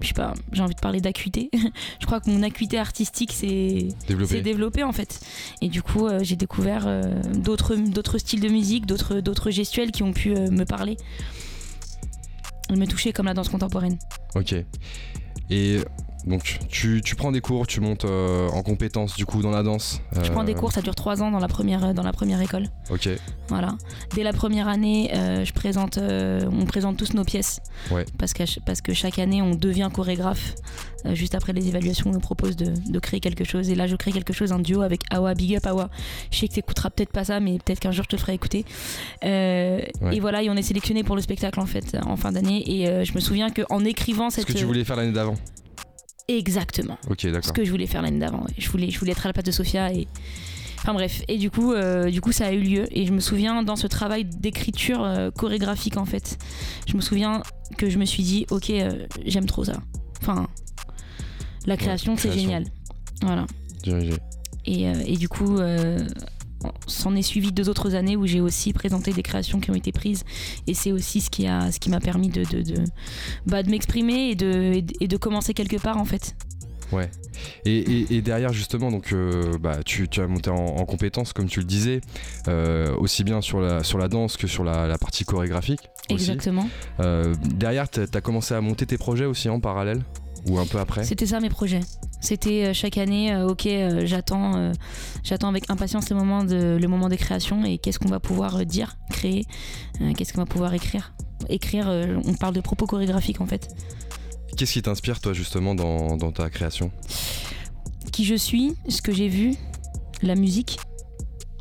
[0.00, 1.48] je sais pas, j'ai envie de parler d'acuité.
[2.00, 4.42] je crois que mon acuité artistique s'est Développé.
[4.42, 5.20] développée en fait.
[5.62, 9.92] Et du coup, euh, j'ai découvert euh, d'autres d'autres styles de musique, d'autres d'autres gestuels
[9.92, 10.98] qui ont pu euh, me parler,
[12.70, 13.96] me toucher comme la danse contemporaine.
[14.34, 14.54] Ok.
[15.50, 15.78] Et
[16.26, 19.62] donc, tu, tu prends des cours, tu montes euh, en compétences du coup dans la
[19.62, 20.00] danse.
[20.22, 22.40] Je prends des Euh, cours, ça dure trois ans dans la première dans la première
[22.40, 22.68] école.
[22.90, 23.08] Ok.
[23.48, 23.76] Voilà.
[24.14, 27.60] Dès la première année, euh, je présente, on présente tous nos pièces.
[27.90, 28.04] Ouais.
[28.18, 30.54] Parce, que, parce que chaque année, on devient chorégraphe.
[31.12, 33.68] Juste après les évaluations, on nous propose de, de créer quelque chose.
[33.68, 35.90] Et là, je crée quelque chose, un duo avec Awa, Big Up Awa.
[36.30, 38.32] Je sais que t'écouteras peut-être pas ça, mais peut-être qu'un jour, je te le ferai
[38.32, 38.64] écouter.
[39.22, 39.90] Ouais.
[40.12, 42.64] Et voilà, et on est sélectionné pour le spectacle en fait, en fin d'année.
[42.66, 44.46] Et je me souviens qu'en écrivant Ce cette.
[44.46, 45.34] que tu voulais faire l'année d'avant.
[46.28, 47.52] Exactement Ok, ce d'accord.
[47.52, 48.44] que je voulais faire l'année d'avant.
[48.56, 50.08] Je voulais, je voulais être à la place de Sophia et.
[50.78, 52.84] Enfin bref, et du coup, euh, du coup, ça a eu lieu.
[52.90, 56.36] Et je me souviens dans ce travail d'écriture euh, chorégraphique en fait,
[56.86, 57.42] je me souviens
[57.78, 59.80] que je me suis dit, ok, euh, j'aime trop ça.
[60.20, 60.46] Enfin,
[61.66, 62.48] la création, c'est création.
[62.50, 62.64] génial.
[63.22, 63.46] Voilà.
[63.82, 64.12] Dirigé.
[64.66, 65.98] Et, et du coup, euh,
[66.86, 69.92] s'en est suivi deux autres années où j'ai aussi présenté des créations qui ont été
[69.92, 70.24] prises.
[70.66, 72.84] Et c'est aussi ce qui a, ce qui m'a permis de, de, de,
[73.46, 76.34] bah, de m'exprimer et de, et de- commencer quelque part en fait.
[76.92, 77.10] Ouais.
[77.64, 81.32] Et, et- et derrière justement, donc, euh, bah, tu, tu as monté en, en compétences
[81.32, 82.00] comme tu le disais,
[82.46, 85.80] euh, aussi bien sur la, sur la danse que sur la, la partie chorégraphique.
[86.10, 86.12] aussi.
[86.30, 86.68] Exactement.
[87.00, 90.02] Euh, derrière, tu as commencé à monter tes projets aussi en parallèle
[90.46, 91.04] ou un peu après?
[91.04, 91.80] C'était ça mes projets.
[92.24, 94.72] C'était euh, chaque année, euh, ok, euh, j'attends,
[95.22, 98.64] j'attends avec impatience le moment de, le moment des créations et qu'est-ce qu'on va pouvoir
[98.64, 99.44] dire, créer,
[100.16, 101.12] qu'est-ce qu'on va pouvoir écrire.
[101.50, 101.86] Écrire,
[102.24, 103.68] on parle de propos chorégraphiques en fait.
[104.56, 106.90] Qu'est-ce qui t'inspire toi justement dans, dans ta création?
[108.10, 109.54] Qui je suis, ce que j'ai vu,
[110.22, 110.78] la musique.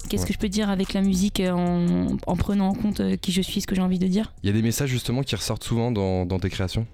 [0.07, 0.27] Qu'est-ce Ouais.
[0.29, 3.59] que je peux dire avec la musique en, en prenant en compte qui je suis,
[3.59, 4.33] ce que j'ai envie de dire?
[4.43, 6.87] Il y a des messages justement qui ressortent souvent dans, dans tes créations?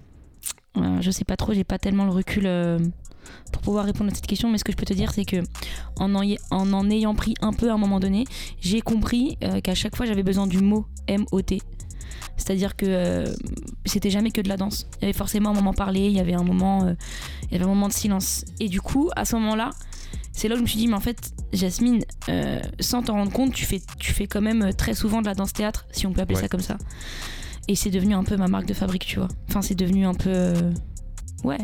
[0.76, 2.78] Euh, je sais pas trop, j'ai pas tellement le recul euh,
[3.52, 5.42] pour pouvoir répondre à cette question, mais ce que je peux te dire, c'est que
[5.96, 8.24] en en, en en ayant pris un peu à un moment donné,
[8.60, 11.60] j'ai compris euh, qu'à chaque fois j'avais besoin du mot M-O-T.
[12.36, 13.26] C'est-à-dire que euh,
[13.84, 14.86] c'était jamais que de la danse.
[14.98, 16.94] Il y avait forcément un moment parlé, il y avait un moment, euh,
[17.44, 18.44] il y avait un moment de silence.
[18.60, 19.70] Et du coup, à ce moment-là,
[20.32, 23.32] c'est là où je me suis dit, mais en fait, Jasmine, euh, sans t'en rendre
[23.32, 26.22] compte, tu fais, tu fais quand même très souvent de la danse-théâtre, si on peut
[26.22, 26.42] appeler Ouais.
[26.42, 26.78] ça comme ça.
[27.68, 29.28] Et c'est devenu un peu ma marque de fabrique, tu vois.
[29.50, 30.54] Enfin, c'est devenu un peu.
[31.44, 31.58] ouais.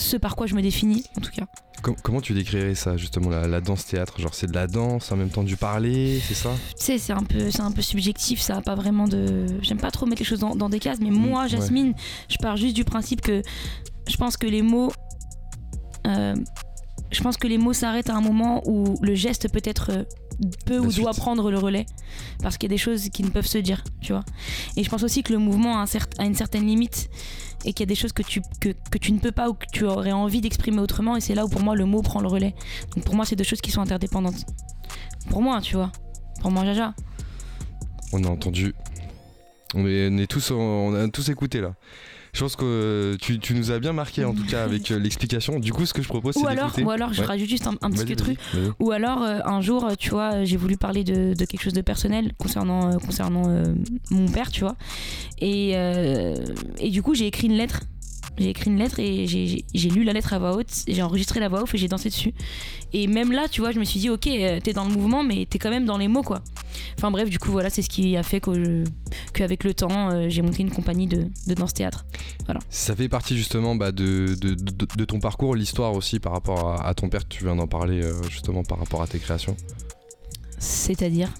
[0.00, 1.44] Ce par quoi je me définis, en tout cas.
[1.82, 4.20] Com- comment tu décrirais ça justement la, la danse théâtre?
[4.20, 6.50] Genre c'est de la danse en même temps du parler, c'est ça?
[6.78, 9.46] Tu sais, c'est un, peu, c'est un peu subjectif, ça a pas vraiment de.
[9.60, 11.48] J'aime pas trop mettre les choses dans, dans des cases, mais moi, ouais.
[11.48, 11.94] Jasmine,
[12.28, 13.42] je pars juste du principe que
[14.08, 14.92] je pense que les mots.
[16.06, 16.34] euh,
[17.10, 20.04] je pense que les mots s'arrêtent à un moment où le geste peut-être euh,
[20.66, 21.86] peut La ou doit prendre le relais.
[22.42, 24.24] Parce qu'il y a des choses qui ne peuvent se dire, tu vois.
[24.76, 27.10] Et je pense aussi que le mouvement a, un cer- a une certaine limite
[27.64, 29.54] et qu'il y a des choses que tu, que, que tu ne peux pas ou
[29.54, 31.16] que tu aurais envie d'exprimer autrement.
[31.16, 32.54] Et c'est là où pour moi le mot prend le relais.
[32.94, 34.46] Donc pour moi, c'est deux choses qui sont interdépendantes.
[35.30, 35.90] Pour moi, tu vois.
[36.40, 36.94] Pour moi, Jaja.
[38.12, 38.74] On a entendu.
[39.74, 41.74] On est, on est tous, on a tous écouté là.
[42.38, 44.98] Je pense que euh, tu, tu nous as bien marqué en tout cas avec euh,
[45.00, 45.58] l'explication.
[45.58, 47.26] Du coup, ce que je propose, c'est Ou alors, ou alors, je Ouais.
[47.26, 48.38] rajoute juste un, un petit truc.
[48.78, 51.80] Ou alors, euh, un jour, tu vois, j'ai voulu parler de, de quelque chose de
[51.80, 53.64] personnel concernant, euh, concernant euh,
[54.12, 54.76] mon père, tu vois.
[55.40, 55.70] Et,
[56.78, 57.80] et du coup, j'ai écrit une lettre.
[58.38, 61.48] J'ai écrit une lettre et j'ai- lu la lettre à voix haute, j'ai enregistré la
[61.48, 62.32] voix off et j'ai dansé dessus.
[62.92, 65.22] Et même là, tu vois, je me suis dit, ok, euh, t'es dans le mouvement,
[65.24, 66.42] mais t'es quand même dans les mots, quoi.
[66.96, 68.40] Enfin bref, du coup, voilà, c'est ce qui a fait
[69.32, 72.04] qu'avec le temps, euh, j'ai monté une compagnie de, de danse-théâtre.
[72.70, 76.68] Ça fait partie justement bah, de, de, de- de ton parcours, l'histoire aussi par rapport
[76.70, 77.26] à, à ton père.
[77.26, 79.56] Tu viens d'en parler euh, justement par rapport à tes créations.
[80.58, 81.30] C'est-à-dire?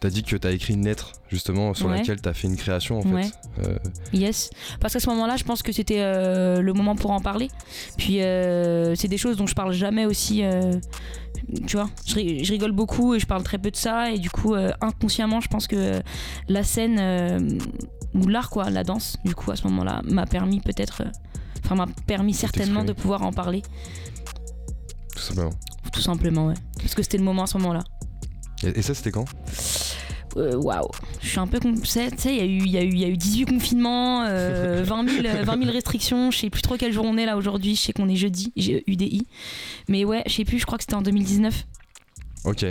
[0.00, 3.02] T'as dit que t'as écrit une lettre justement sur laquelle t'as fait une création en
[3.02, 3.32] fait.
[3.64, 3.78] Euh,
[4.12, 4.50] yes.
[4.80, 7.48] Parce qu'à ce moment-là, je pense que c'était euh, le moment pour en parler.
[7.96, 10.44] Puis euh, c'est des choses dont je parle jamais aussi.
[11.66, 14.12] tu vois, je, rigole beaucoup et je parle très peu de ça.
[14.12, 16.00] Et du coup, inconsciemment, je pense que
[16.48, 17.58] la scène
[18.14, 21.02] ou l'art, quoi, la danse, du coup, à ce moment-là, m'a permis peut-être.
[21.64, 23.62] Enfin, m'a permis certainement de pouvoir en parler.
[25.14, 25.50] Tout simplement.
[25.92, 26.54] Tout simplement, ouais.
[26.78, 27.82] Parce que c'était le moment à ce moment-là.
[28.62, 29.24] Et ça, c'était quand?
[30.36, 30.88] Euh, waouh,
[31.20, 31.58] je suis un peu.
[31.58, 34.84] Tu sais, il y, a eu, y, a eu, y a eu 18 confinements, 20,
[34.84, 36.30] 000, 20 000 restrictions.
[36.30, 37.74] Je sais plus trop quelle jour on est là aujourd'hui.
[37.76, 39.26] Je sais qu'on est jeudi, j'ai UDI.
[39.88, 41.64] Mais ouais, je sais plus, je crois que c'était en 2019.
[42.48, 42.64] Ok.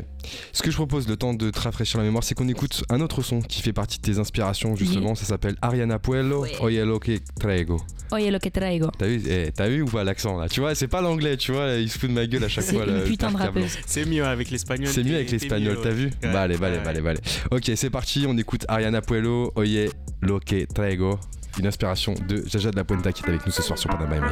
[0.53, 2.99] Ce que je propose, le temps de te rafraîchir la mémoire, c'est qu'on écoute un
[2.99, 5.13] autre son qui fait partie de tes inspirations, justement.
[5.13, 7.79] Ça s'appelle Ariana Puello, Oye lo que traigo.
[8.11, 8.89] Oye lo que traigo.
[8.97, 10.49] T'as vu, eh, t'as vu ou pas l'accent là?
[10.49, 12.65] Tu vois, c'est pas l'anglais, tu vois, il se fout de ma gueule à chaque
[12.65, 12.85] fois.
[12.85, 13.77] C'est une putain de rappeuse.
[13.85, 14.87] C'est mieux avec l'espagnol.
[14.87, 16.09] C'est mieux avec l'espagnol, t'as vu?
[16.23, 17.21] Bah allez, bah allez, bah allez, bah allez.
[17.51, 21.19] Ok, c'est parti, on écoute Ariana Puello, Oye lo que traigo.
[21.59, 24.27] Une inspiration de Jaja de la Puenta qui est avec nous ce soir sur Panama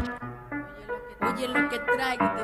[1.22, 2.35] Oye lo que traigo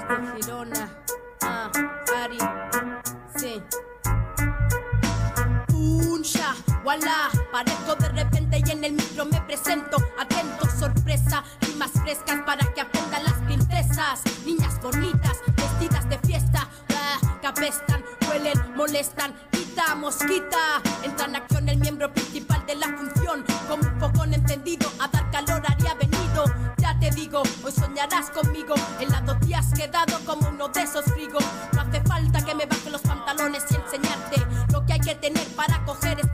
[6.98, 9.98] voilà, parezco de repente y en el micro me presento.
[10.20, 14.22] Atento, sorpresa, rimas frescas para que aprendan las princesas.
[14.46, 20.82] Niñas bonitas, vestidas de fiesta, ah, que huelen, molestan, quita, mosquita.
[21.04, 23.46] Entra en acción el miembro principal de la función.
[23.70, 26.44] Como un fogón encendido, a dar calor haría venido.
[26.78, 28.76] Ya te digo, hoy soñarás conmigo.
[29.00, 31.46] El lado te has quedado como uno de esos frigos.
[31.74, 35.48] No hace falta que me baje los pantalones y enseñarte lo que hay que tener
[35.56, 36.31] para coger este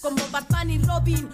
[0.00, 1.28] como Batman y Robin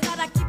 [0.00, 0.08] tío?
[0.08, 0.39] ¿Te vas a quedar aquí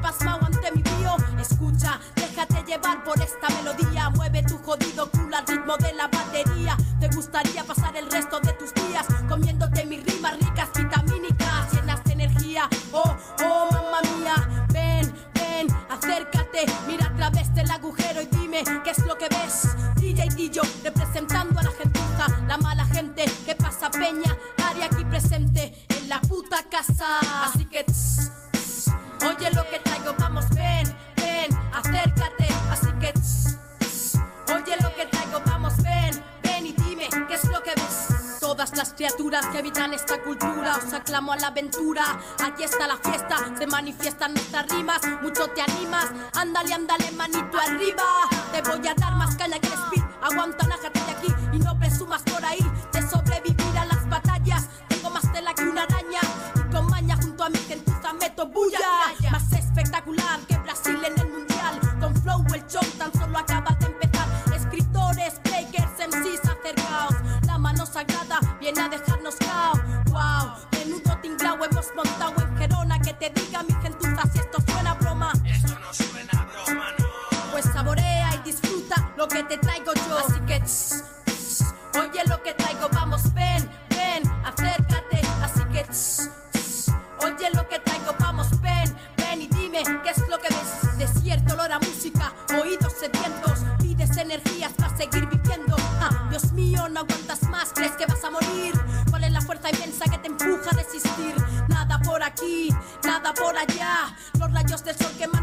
[102.32, 102.70] aquí,
[103.04, 104.15] nada por allá.
[104.39, 105.41] Los rayos del sol tu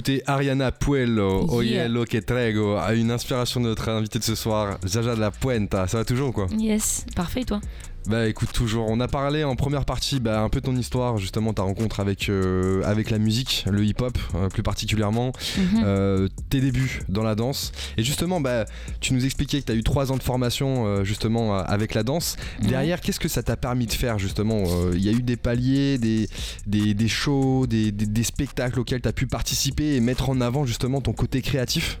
[0.00, 1.84] D'écouter Ariana Puello, Yeah.
[1.84, 5.20] Oye lo que traigo, à une inspiration de notre invité de ce soir, Jaja de
[5.20, 5.86] la Puenta.
[5.88, 6.46] Ça va toujours ou quoi?
[6.58, 7.60] Yes, parfait toi?
[8.06, 8.86] Bah écoute, toujours.
[8.88, 12.00] On a parlé en première partie bah, un peu de ton histoire, justement, ta rencontre
[12.00, 15.82] avec, euh, avec la musique, le hip-hop euh, plus particulièrement, Mhm.
[15.84, 17.72] euh, tes débuts dans la danse.
[17.98, 18.64] Et justement, bah,
[19.00, 22.36] tu nous expliquais que tu as eu trois ans de formation justement avec la danse.
[22.62, 25.98] Derrière, qu'est-ce que ça t'a permis de faire justement Il y a eu des paliers,
[25.98, 26.28] des,
[26.66, 30.40] des, des shows, des, des- des spectacles auxquels tu as pu participer et mettre en
[30.40, 31.98] avant justement ton côté créatif?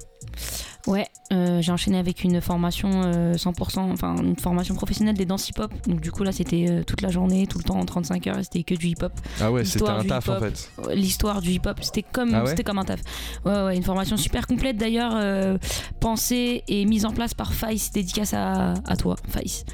[0.86, 5.48] Ouais, euh, j'ai enchaîné avec une formation euh, 100%, enfin une formation professionnelle des danses
[5.48, 5.72] hip-hop.
[5.86, 8.36] Donc du coup là c'était euh, toute la journée, tout le temps, en 35 heures,
[8.42, 9.12] c'était que du hip-hop.
[9.40, 10.70] Ah ouais, c'était un taf en fait.
[10.94, 13.00] L'histoire du hip-hop, c'était comme, Ah ouais c'était comme un taf.
[13.44, 15.58] Ouais, ouais, une formation super complète d'ailleurs, euh,
[16.00, 19.64] pensée et mise en place par Faïs, dédicace à, à toi, Faïs.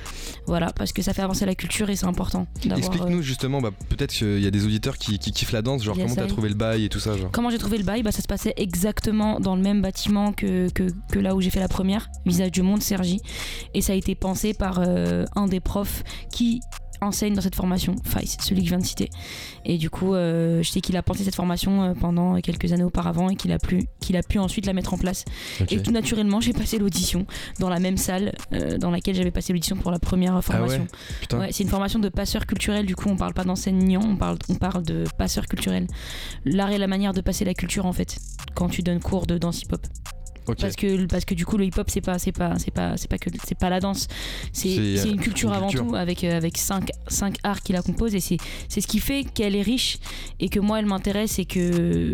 [0.46, 2.46] Voilà, parce que ça fait avancer la culture et c'est important.
[2.64, 5.96] Explique-nous justement, bah, peut-être qu'il y a des auditeurs qui, qui kiffent la danse, genre
[5.96, 7.30] Yes, comment t'as trouvé le bail et tout ça, genre.
[7.30, 8.02] Comment j'ai trouvé le bail?
[8.02, 11.50] Bah, Ça se passait exactement dans le même bâtiment que, que, que là où j'ai
[11.50, 13.20] fait la première, Visage du Monde, Sergi.
[13.74, 16.60] Et ça a été pensé par euh, un des profs qui
[17.02, 19.10] enseigne dans cette formation, Faïs, celui que je viens de citer.
[19.66, 22.84] Et du coup, euh, je sais qu'il a pensé cette formation euh, pendant quelques années
[22.84, 25.26] auparavant et qu'il a, pu- qu'il a pu ensuite la mettre en place.
[25.70, 27.26] Et tout naturellement, j'ai passé l'audition
[27.60, 30.86] dans la même salle euh, dans laquelle j'avais passé l'audition pour la première formation.
[30.90, 30.96] Ah.
[31.40, 34.38] Ouais, c'est une formation de passeur culturel, du coup on parle pas d'enseignant, on parle,
[34.48, 35.86] on parle de passeur culturel.
[36.46, 38.16] L'art et la manière de passer la culture en fait,
[38.54, 39.86] quand tu donnes cours de danse hip-hop.
[40.54, 43.08] Parce que, parce que du coup le hip-hop c'est pas c'est pas c'est pas c'est
[43.08, 44.06] pas que c'est pas la danse
[44.52, 45.86] c'est euh, une culture une avant culture.
[45.86, 49.00] tout avec euh, avec cinq, cinq arts qui la composent et c'est c'est ce qui
[49.00, 49.98] fait qu'elle est riche
[50.40, 52.12] et que moi elle m'intéresse et que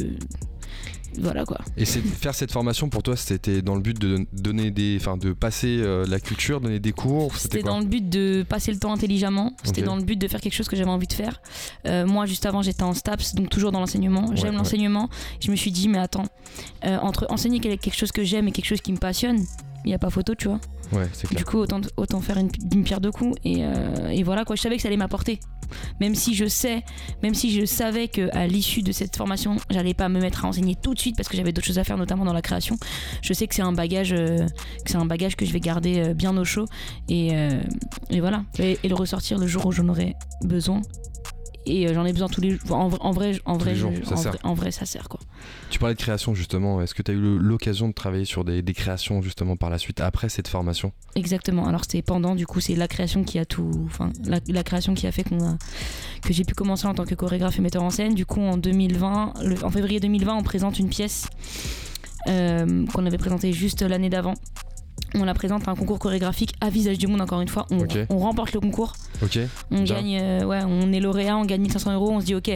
[1.21, 4.27] voilà quoi Et c'est faire cette formation pour toi, c'était dans le but de don-
[4.33, 7.37] donner des, enfin, de passer euh, la culture, donner des cours.
[7.37, 9.55] C'était dans le but de passer le temps intelligemment.
[9.63, 11.41] C'était dans le but de faire quelque chose que j'avais envie de faire.
[11.87, 14.35] Euh, moi, juste avant, j'étais en STAPS, donc toujours dans l'enseignement.
[14.35, 14.57] J'aime ouais.
[14.57, 15.09] l'enseignement.
[15.41, 16.27] Je me suis dit, mais attends,
[16.85, 19.45] euh, entre enseigner quelque chose que j'aime et quelque chose qui me passionne,
[19.85, 20.61] il n'y a pas photo, tu vois.
[21.35, 22.51] Du coup, autant, faire une,
[22.85, 23.37] pierre deux coups.
[23.45, 24.57] Et, euh, et voilà, quoi.
[24.57, 25.41] Je savais que ça allait m'apporter.
[26.01, 26.83] Même si je sais,
[27.23, 30.77] même si je savais qu'à l'issue de cette formation, j'allais pas me mettre à enseigner
[30.77, 32.77] tout de suite parce que j'avais d'autres choses à faire, notamment dans la création.
[33.23, 34.47] Je sais que c'est un bagage, euh,
[34.85, 36.67] que c'est un bagage que je vais garder euh, bien au chaud.
[37.09, 37.33] Et,
[38.21, 38.45] voilà.
[38.59, 40.83] Et le ressortir le jour où j'en aurai besoin.
[41.67, 42.73] Et euh, j'en ai besoin tous les jours.
[42.73, 44.33] En, vrai- en vrai, en jours, je- ça en, sert.
[44.33, 45.21] vrai, en vrai, ça sert quoi.
[45.71, 46.83] Tu parlais de création justement.
[46.83, 49.79] Est-ce que tu as eu l'occasion de travailler sur des, des créations justement par la
[49.79, 50.93] suite après cette formation?
[51.15, 51.67] Exactement.
[51.67, 54.95] Alors c'était pendant, du coup, c'est la création qui a tout, enfin la, la création
[54.95, 55.57] qui a fait qu'on a,
[56.23, 58.15] que j'ai pu commencer en tant que chorégraphe et metteur en scène.
[58.15, 61.27] Du coup, en 2020, le- en février 2020, on présente une pièce
[62.29, 64.35] euh, qu'on avait présentée juste l'année d'avant.
[65.15, 67.21] On la présente à un concours chorégraphique à Visage du Monde.
[67.21, 68.95] Encore une fois, on, remporte le concours.
[69.71, 69.85] On Bien.
[69.85, 72.51] gagne, euh, ouais, on est lauréat, on gagne 1500 euros, on se dit ok.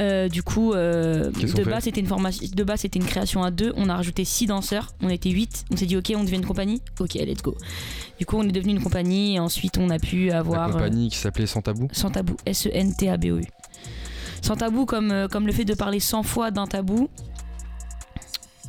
[0.00, 3.50] Euh, du coup, euh, de base c'était une formation, de base c'était une création à
[3.50, 3.72] deux.
[3.76, 6.46] On a rajouté six danseurs, on était 8 On s'est dit ok, on devient une
[6.46, 6.80] compagnie.
[7.00, 7.56] Ok, let's go.
[8.18, 11.08] Du coup, on est devenu une compagnie et ensuite on a pu avoir euh, compagnie
[11.08, 11.88] qui s'appelait Sans Tabou.
[11.92, 13.44] sans tabou, S-E-N-T-A-B-O-U.
[14.42, 17.08] Sans tabou comme comme le fait de parler 100 fois d'un tabou.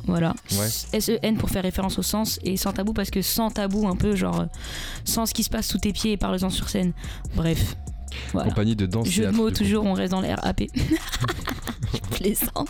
[0.06, 0.34] Voilà.
[0.52, 0.68] Ouais.
[0.92, 4.16] S-E-N pour faire référence au sens et sans tabou parce que sans tabou un peu
[4.16, 4.46] genre euh,
[5.04, 6.92] sans ce qui se passe sous tes pieds et parle-en sur scène.
[7.34, 7.76] Bref.
[8.32, 8.48] Voilà.
[8.48, 9.08] Compagnie de danse.
[9.08, 10.62] Jeu de mots toujours, on reste dans le RAP.
[12.10, 12.68] Plaisante.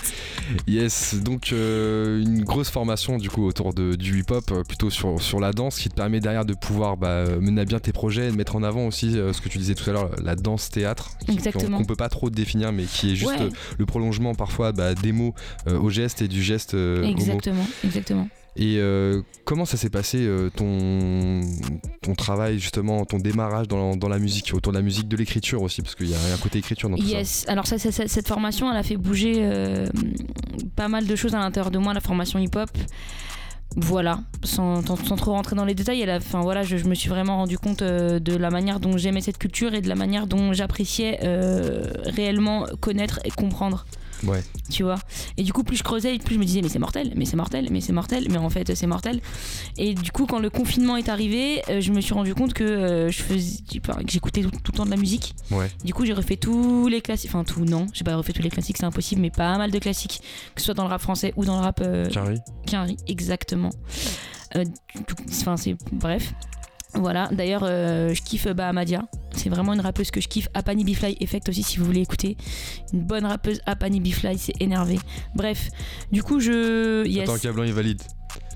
[0.66, 5.20] Yes, donc euh, une grosse formation du coup autour de, du hip-hop, euh, plutôt sur,
[5.20, 8.30] sur la danse, qui te permet derrière de pouvoir bah, mener à bien tes projets,
[8.30, 11.10] de mettre en avant aussi euh, ce que tu disais tout à l'heure, la danse-théâtre,
[11.26, 13.48] qu'on qu'on peut pas trop définir, mais qui est juste Ouais.
[13.78, 15.34] le prolongement parfois bah, des mots
[15.66, 18.28] au geste et du geste exactement, exactement.
[18.56, 24.52] Et euh, comment ça s'est passé euh, ton, travail justement, ton démarrage dans, la musique,
[24.54, 26.96] autour de la musique, de l'écriture aussi, parce qu'il y a un côté écriture dans
[26.96, 27.04] tout.
[27.04, 29.86] Yes, alors ça, ça- cette formation, elle a fait bouger euh,
[30.76, 32.70] pas mal de choses à l'intérieur de moi, la formation hip-hop.
[33.74, 37.82] Voilà, sans, trop rentrer dans les détails, enfin, voilà, je, me suis vraiment rendu compte
[37.82, 41.18] de la manière dont j'aimais cette culture et de la manière dont j'appréciais
[42.04, 43.86] réellement connaître et comprendre.
[44.24, 44.42] Ouais.
[44.70, 44.98] tu vois.
[45.36, 47.36] Et du coup, plus je creusais, plus je me disais, mais c'est mortel, mais c'est
[47.36, 49.20] mortel, mais c'est mortel, mais en fait, c'est mortel.
[49.78, 52.64] Et du coup, quand le confinement est arrivé, euh, je me suis rendu compte que
[52.64, 55.34] euh, je faisais, que j'écoutais tout, tout le temps de la musique.
[55.50, 55.70] Ouais.
[55.84, 58.50] Du coup, j'ai refait tous les classiques, enfin, tout, non, j'ai pas refait tous les
[58.50, 60.20] classiques, c'est impossible, mais pas mal de classiques,
[60.54, 62.08] que ce soit dans le rap français ou dans le rap euh.
[62.66, 63.70] Quinry, exactement.
[64.56, 64.64] Euh,
[65.30, 65.76] Enfin, c'est.
[65.92, 66.34] Bref.
[66.94, 69.02] Voilà, d'ailleurs, euh, je kiffe Bahamadia.
[69.34, 70.48] C'est vraiment une rappeuse que je kiffe.
[70.52, 72.36] Apani Bifly Effect aussi, si vous voulez écouter.
[72.92, 74.98] Une bonne rappeuse, Apani Bifly, c'est énervé.
[75.34, 75.70] Bref,
[76.10, 77.06] du coup, je.
[77.06, 77.28] Yes.
[77.28, 78.02] Attends, Cablan il valide.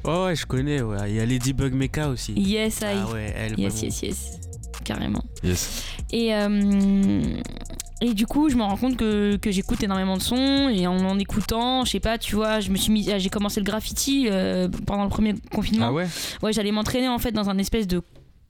[0.04, 0.98] Oh ouais, je connais, ouais.
[1.08, 2.32] Il y a Ladybug Meka aussi.
[2.34, 2.84] Yes, I.
[3.06, 3.84] Ah ouais, elle Yes, vraiment.
[3.86, 4.38] yes, yes.
[4.84, 5.24] Carrément.
[5.42, 5.82] Yes.
[6.12, 7.22] Et, euh,
[8.02, 10.98] et du coup, je me rends compte que, que j'écoute énormément de sons et en
[10.98, 14.28] en écoutant, je sais pas, tu vois, je me suis mis, j'ai commencé le graffiti
[14.30, 15.86] euh, pendant le premier confinement.
[15.88, 16.06] Ah ouais?
[16.42, 18.02] Ouais, j'allais m'entraîner en fait dans un espèce de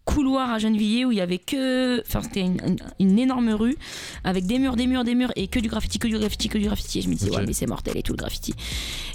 [0.07, 3.77] couloir à Gennevilliers où il y avait que enfin c'était une, une- une énorme rue
[4.25, 6.57] avec des murs des murs des murs et que du graffiti que du graffiti que
[6.59, 7.01] du graffiti.
[7.01, 8.55] Et je me disais ouais mais c'est mortel et tout le graffiti.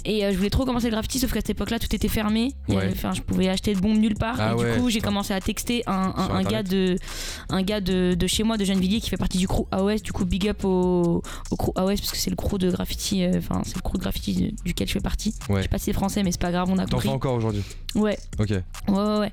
[0.04, 2.08] Et euh, je voulais trop commencer le graffiti sauf qu'à cette époque là tout était
[2.08, 2.52] fermé.
[2.68, 2.88] Ouais.
[2.92, 4.36] enfin je pouvais acheter de bombes nulle part.
[4.38, 6.96] Ah et ouais, du coup j'ai commencé à texter un, un- Sur un gars de
[7.48, 10.12] un gars de, de chez moi de Gennevilliers qui fait partie du crew AOS du
[10.12, 13.32] coup big up au, au crew AOS parce que c'est le crew de graffiti euh,
[13.38, 15.34] enfin c'est le crew de graffiti du- duquel je fais partie.
[15.48, 17.08] Je sais pas si c'est français mais c'est pas grave on a compris.
[17.08, 17.62] encore aujourd'hui?
[17.94, 18.18] Ouais.
[18.38, 18.50] Ok.
[18.50, 19.32] Ouais, ouais, ouais.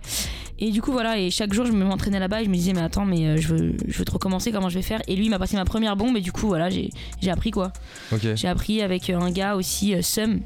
[0.61, 2.73] Et du coup, voilà, et chaque jour, je me m'entraînais là-bas et je me disais,
[2.73, 5.01] mais attends, mais euh, je veux, je veux te recommencer, comment je vais faire?
[5.07, 6.89] Et lui, il m'a passé ma première bombe et du coup, voilà, j'ai
[7.21, 7.71] j'ai appris quoi.
[8.11, 8.35] Ok.
[8.35, 10.41] J'ai appris avec euh, un gars aussi, euh, Sum.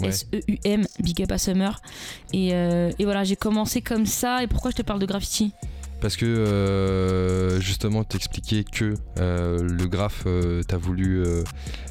[0.00, 0.08] Ouais.
[0.08, 1.80] S-E-U-M, Big Up à Summer.
[2.32, 4.42] Et, euh, et voilà, j'ai commencé comme ça.
[4.42, 5.52] Et pourquoi je te parle de graffiti?
[6.00, 10.26] Parce que euh, justement, t'expliquais que euh, le graphe,
[10.66, 11.22] t'as voulu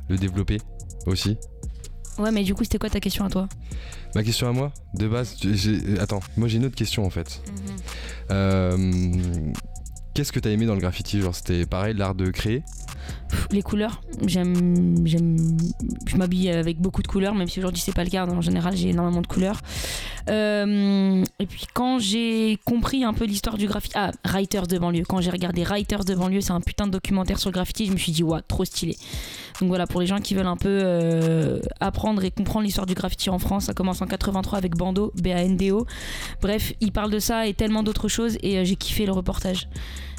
[0.09, 0.57] le développer
[1.05, 1.37] aussi.
[2.17, 3.47] Ouais, mais du coup, c'était quoi ta question à toi?
[4.15, 7.41] Ma question à moi, de base, j'ai- attends, moi j'ai une autre question en fait.
[8.31, 9.51] Euh,
[10.15, 11.21] Qu'est-ce que t'as aimé dans le graffiti?
[11.21, 12.63] Genre, c'était pareil, l'art de créer?
[13.51, 15.57] Les couleurs, j'aime, j'aime,
[16.07, 18.25] je m'habille avec beaucoup de couleurs, même si aujourd'hui c'est pas le cas.
[18.25, 19.61] En général, j'ai énormément de couleurs.
[20.29, 25.03] Euh, et puis quand j'ai compris un peu l'histoire du graffiti, ah, Writers de banlieue.
[25.07, 27.85] Quand j'ai regardé Writers de banlieue, c'est un putain de documentaire sur le graffiti.
[27.85, 28.95] Je me suis dit, waouh, trop stylé.
[29.59, 32.93] Donc voilà, pour les gens qui veulent un peu euh, apprendre et comprendre l'histoire du
[32.93, 35.85] graffiti en France, ça commence en 83 avec Bando, B-A-N-D-O.
[36.41, 39.67] Bref, il parle de ça et tellement d'autres choses, et euh, j'ai kiffé le reportage.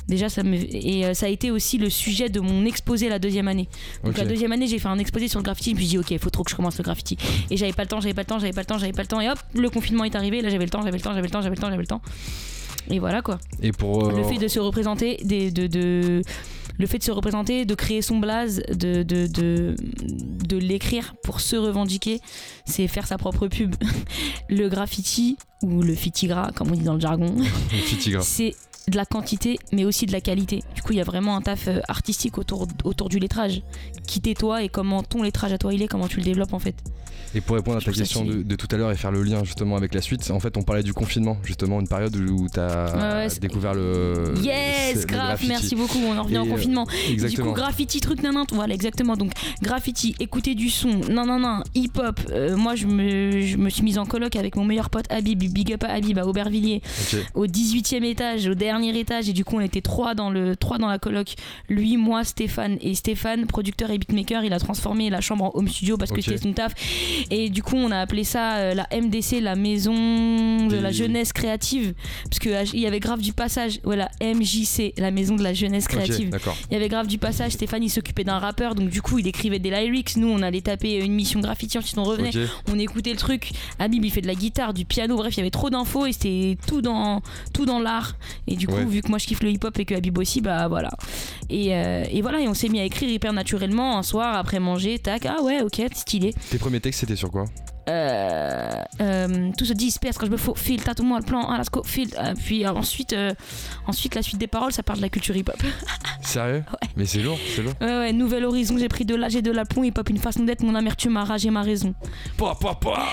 [0.09, 0.57] Déjà, ça me...
[0.57, 3.69] et euh, ça a été aussi le sujet de mon exposé la deuxième année.
[4.05, 5.71] Donc la deuxième année, j'ai fait un exposé sur le graffiti.
[5.71, 7.17] Je me suis dit, ok, il faut trop que je commence le graffiti.
[7.51, 9.03] Et j'avais pas le temps, j'avais pas le temps, j'avais pas le temps, j'avais pas
[9.03, 9.21] le temps.
[9.21, 10.43] Et hop, le confinement est arrivé.
[10.43, 11.87] Là, j'avais le temps, j'avais le temps, j'avais le temps, j'avais le temps, j'avais le
[11.87, 12.03] temps.
[12.91, 13.39] Et voilà quoi.
[13.63, 14.09] Et pour.
[14.09, 16.23] euh, Le fait de se représenter, des, de, de-
[16.79, 19.77] le fait de se représenter, de créer son blaze, de, de, de,
[20.49, 22.21] de l'écrire pour se revendiquer,
[22.65, 23.75] c'est faire sa propre pub.
[24.49, 27.37] le graffiti, ou le fitigra, comme on dit dans le jargon,
[28.23, 28.55] c'est
[28.89, 30.63] de la quantité mais aussi de la qualité.
[30.75, 33.63] Du coup, il y a vraiment un taf euh, artistique autour, autour du lettrage.
[34.07, 36.53] Qui t'es toi et comment ton lettrage à toi il est, comment tu le développes
[36.53, 36.75] en fait.
[37.33, 39.45] Et pour répondre à ta question de, de tout à l'heure et faire le lien
[39.45, 42.61] justement avec la suite, en fait, on parlait du confinement, justement, une période où Ouais,
[42.61, 44.35] ouais, c'est- découvert le.
[44.43, 46.87] Yes, grave, merci beaucoup, on en revient au euh, confinement.
[47.09, 49.17] Du coup, graffiti, truc, nan, nan, voilà, exactement.
[49.17, 52.19] Donc, graffiti, écouter du son, nan, nan, nan, hip-hop.
[52.31, 55.39] Euh, moi, je me, je me suis mise en coloc avec mon meilleur pote Habib,
[55.39, 56.83] big up à Habib à Aubervilliers,
[57.35, 59.29] au 18e étage, au dernier étage.
[59.29, 61.35] Et du coup, on était trois dans, le, trois dans la coloc.
[61.69, 62.79] Lui, moi, Stéphane.
[62.81, 66.21] Et Stéphane, producteur et beatmaker, il a transformé la chambre en home studio parce que
[66.21, 66.73] c'était son taf.
[67.31, 71.33] Et du coup, on a appelé ça euh, la MDC, la maison de la jeunesse
[71.33, 71.95] créative.
[72.25, 73.81] Parce qu'il y avait grave du passage.
[73.85, 76.31] Voilà, MJC, la maison de la jeunesse créative.
[76.71, 79.27] Il y avait grave du passage, Stéphane il s'occupait d'un rappeur, donc du coup il
[79.27, 80.17] écrivait des lyrics.
[80.17, 82.31] Nous on allait taper une mission graffiti, ensuite on revenait,
[82.69, 83.53] on écoutait le truc.
[83.79, 86.13] Habib il fait de la guitare, du piano, bref, il y avait trop d'infos et
[86.13, 88.17] c'était tout dans, tout dans l'art.
[88.47, 88.85] Et du coup, Ouais.
[88.85, 90.91] vu que moi je kiffe le hip hop et que Habib aussi, bah voilà.
[91.49, 94.61] Et, euh, et voilà, et on s'est mis à écrire hyper naturellement un soir après
[94.61, 96.35] manger, tac, ah ouais, ok, stylé.
[96.51, 97.47] Tes premiers textes, c'était sur quoi
[97.89, 102.11] Euh, euh, tout se disperse quand je me faufile, tatoue-moi le plan, ah, go, file.
[102.19, 103.17] Euh, puis euh, ensuite,
[103.87, 105.61] ensuite, la suite des paroles, ça parle de la culture hip hop.
[106.23, 106.63] Sérieux
[106.97, 107.73] Mais c'est lourd, c'est lourd.
[107.81, 110.45] Ouais, ouais, nouvel horizon, j'ai pris de l'âge et de l'aplomb, hip hop, une façon
[110.45, 111.95] d'être, mon amertume, ma rage et ma raison.
[112.37, 113.07] Pouah, pouah, pouah.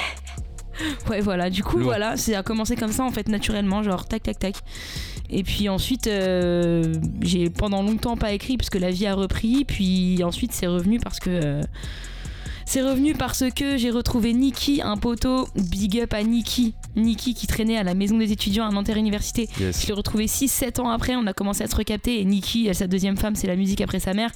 [1.09, 1.87] Ouais, voilà, du coup, Lourd.
[1.87, 4.55] voilà, c'est a commencé comme ça, en fait, naturellement, genre tac, tac, tac.
[5.29, 9.65] Et puis ensuite, euh, j'ai pendant longtemps pas écrit parce que la vie a repris,
[9.65, 11.29] puis ensuite, c'est revenu parce que.
[11.29, 11.61] euh,
[12.65, 16.75] c'est revenu parce que j'ai retrouvé Niki, un poteau, big up à Niki.
[16.97, 19.47] Niki qui traînait à la maison des étudiants à Nanterre Université.
[19.59, 19.81] Yes.
[19.81, 22.87] Je l'ai retrouvé 6-7 ans après, on a commencé à se recapter et Niki, sa
[22.87, 24.31] deuxième femme, c'est la musique après sa mère.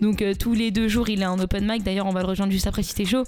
[0.00, 1.82] Donc euh, tous les deux jours, il est en open mic.
[1.82, 3.24] D'ailleurs, on va le rejoindre juste après si t'es chaud.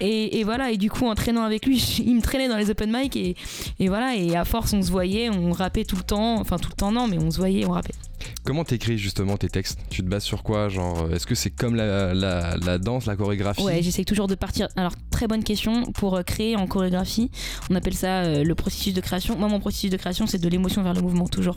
[0.00, 1.76] Et, et voilà, et du coup, en traînant avec lui,
[2.06, 3.36] il me traînait dans les open mic et,
[3.78, 6.40] et voilà, et à force, on se voyait, on rappait tout le temps.
[6.40, 7.94] Enfin, tout le temps, non, mais on se voyait, on rappait.
[8.44, 9.78] Comment t'écris justement tes textes?
[9.90, 10.68] Tu te bases sur quoi?
[10.68, 13.62] Genre, euh, est-ce que c'est comme la, la, la danse, la chorégraphie?
[13.62, 14.68] Ouais, j'essaie toujours de partir.
[14.76, 15.84] Alors, très bonne question.
[15.92, 17.30] Pour euh, créer en chorégraphie,
[17.70, 19.38] on appelle ça euh, le processus de création.
[19.38, 21.56] Moi, mon processus de création, c'est de l'émotion vers le mouvement, toujours.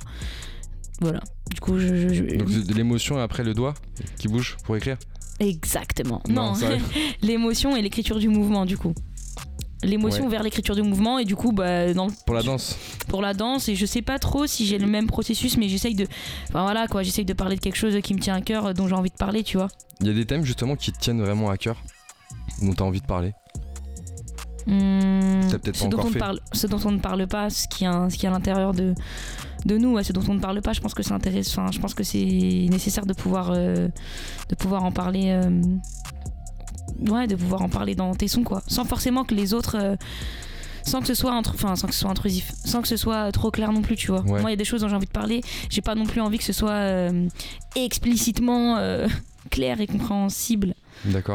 [1.00, 1.22] Voilà.
[1.50, 1.96] Du coup, je.
[1.96, 3.74] je- je- Donc de l'émotion et après le doigt
[4.20, 4.98] qui bouge pour écrire?
[5.40, 6.22] Exactement.
[6.30, 6.54] Non,
[7.22, 8.94] l'émotion et l'écriture du mouvement, du coup.
[9.84, 10.30] L'émotion Ouais.
[10.30, 12.78] vers l'écriture du mouvement et du coup bah dans le- Pour la danse
[13.08, 15.96] pour la danse et je sais pas trop si j'ai le même processus mais j'essaye
[15.96, 16.06] de
[16.50, 18.88] enfin voilà quoi j'essaye de parler de quelque chose qui me tient à cœur dont
[18.88, 19.70] j'ai envie de parler tu vois
[20.02, 21.78] Il y a des thèmes justement qui te tiennent vraiment à cœur
[22.62, 23.34] dont t'as envie de parler
[24.68, 26.20] T'as peut-être ce dont on ne fait.
[26.20, 28.32] parle ce dont on ne parle pas ce qui est, un- ce qui est à
[28.32, 28.94] l'intérieur de
[29.66, 30.74] de nous, ce dont on ne parle pas.
[30.74, 31.72] Je pense que c'est intéressant.
[31.72, 32.18] je pense que c'est
[32.72, 33.90] nécessaire de pouvoir, euh,
[34.50, 35.26] de pouvoir en parler.
[35.30, 35.52] Euh,
[37.10, 38.62] ouais, de pouvoir en parler dans tes sons, quoi.
[38.68, 39.78] Sans forcément que les autres.
[39.80, 39.96] Euh,
[40.84, 43.52] sans que ce soit enfin sans que ce soit intrusif sans que ce soit trop
[43.52, 45.12] clair non plus tu vois moi il y a des choses dont j'ai envie de
[45.12, 47.12] parler j'ai pas non plus envie que ce soit
[47.76, 48.78] explicitement
[49.52, 50.74] clair et compréhensible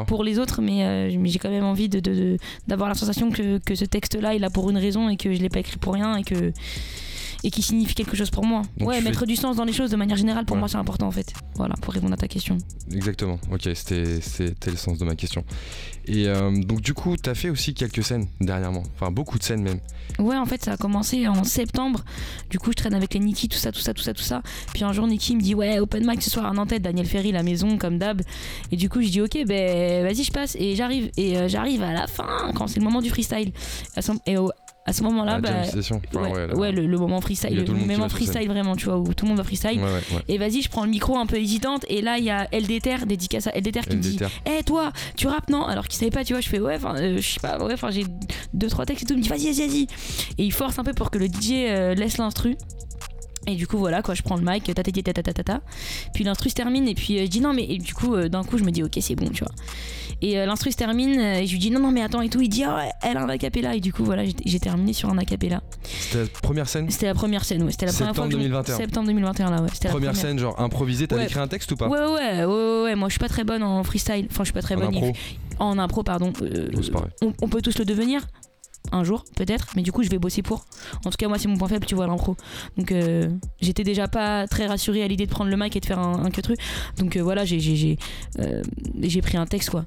[0.06, 2.36] pour les autres, mais, j'ai quand même envie de,
[2.68, 5.40] d'avoir la sensation que, que ce texte-là, il a pour une raison et que je
[5.40, 6.52] l'ai pas écrit pour rien et que
[7.46, 8.62] et qui signifie quelque chose pour moi.
[8.80, 11.12] ouais, mettre du sens dans les choses de manière générale, pour moi, c'est important en
[11.12, 11.32] fait.
[11.54, 12.58] Voilà, pour répondre à ta question.
[12.92, 14.20] Exactement, ok, c'était
[14.66, 15.44] le sens de ma question.
[16.06, 19.44] Et euh, donc, du coup, tu as fait aussi quelques scènes dernièrement, enfin beaucoup de
[19.44, 19.78] scènes même.
[20.18, 22.04] Ouais, en fait, ça a commencé en septembre.
[22.50, 24.42] Du coup, je traîne avec les Niki, tout ça, tout ça, tout ça, tout ça.
[24.74, 27.30] Puis un jour, Niki me dit Ouais, open mic ce soir en tête Daniel Ferry,
[27.30, 28.22] la maison, comme d'hab.
[28.72, 30.56] Et du coup, je dis Ok, ben vas-y, je passe.
[30.58, 31.12] Et j'arrive.
[31.16, 33.52] Et euh, j'arrive à la fin, quand c'est le moment du freestyle.
[34.26, 34.50] Et au,
[34.86, 35.50] à ce moment-là, bah,
[36.54, 39.44] ouais, le, moment freestyle, le, moment freestyle vraiment, tu vois, où tout le monde va
[39.44, 39.80] freestyle.
[40.28, 43.06] Et vas-y, je prends le micro un peu hésitante, et là il y a Eldeter,
[43.06, 45.64] dédicace à Eldeter qui me dit, hé toi, tu rappes non?
[45.64, 47.74] Alors qu'il savait pas, tu vois, je fais ouais, enfin, euh, je sais pas, ouais,
[47.74, 48.04] enfin j'ai
[48.54, 49.86] deux trois textes et tout, il me dit vas-y, vas-y, vas-y.
[50.38, 52.56] Et il force un peu pour que le DJ euh, laisse l'instru.
[53.46, 55.60] Et du coup, voilà, quoi, je prends le mic, ta ta ta ta
[56.14, 58.58] Puis l'instru se termine, et puis euh, je dis non, mais du coup, d'un coup,
[58.58, 59.52] je me dis ok, c'est bon, tu vois.
[60.22, 62.28] Et euh, l'instru se termine euh, et je lui dis non, non, mais attends et
[62.28, 62.40] tout.
[62.40, 62.72] Il dit oh,
[63.02, 63.74] elle a un acapella.
[63.74, 65.62] Et du coup, voilà, j'ai terminé sur un acapella.
[65.82, 66.90] C'était la première scène?
[66.90, 67.70] C'était la première scène, ouais.
[67.70, 68.28] C'était la première fois.
[68.28, 68.76] 2021.
[68.76, 69.68] Septembre 2021, là, ouais.
[69.68, 71.06] Première, première, scène, genre improvisée.
[71.06, 71.88] T'avais écrit un texte ou pas?
[71.88, 74.26] Ouais, ouais, ouais, ouais, Moi, je suis pas très bonne en freestyle.
[74.30, 74.96] Enfin, je suis pas très en bonne.
[74.96, 75.12] Impro.
[75.58, 76.32] En impro, pardon.
[76.42, 76.68] Euh,
[77.22, 78.26] on, on, peut tous le devenir
[78.92, 80.64] un jour peut-être mais du coup je vais bosser pour
[81.04, 82.36] en tout cas moi c'est mon point faible tu vois l'impro
[82.76, 82.94] donc
[83.60, 86.24] j'étais déjà pas très rassurée à l'idée de prendre le mic et de faire un,
[86.24, 86.58] un que truc
[86.98, 89.84] donc voilà j'ai j'ai pris un texte quoi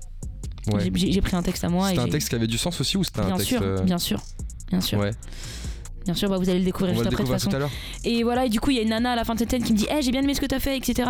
[0.94, 1.90] j'ai pris un texte à moi.
[1.90, 3.48] C'était un texte qui avait du sens aussi ou c'était un texte.
[3.48, 4.22] Sûr, euh, Bien sûr,
[4.70, 5.00] bien sûr.
[5.00, 5.12] Ouais.
[6.06, 7.52] Bien sûr, bah vous allez le découvrir juste après de toute façon.
[8.04, 9.52] Et voilà, et du coup, il y a une nana à la fin de cette
[9.52, 11.08] scène qui me dit hey, j'ai bien aimé ce que t'as fait, etc.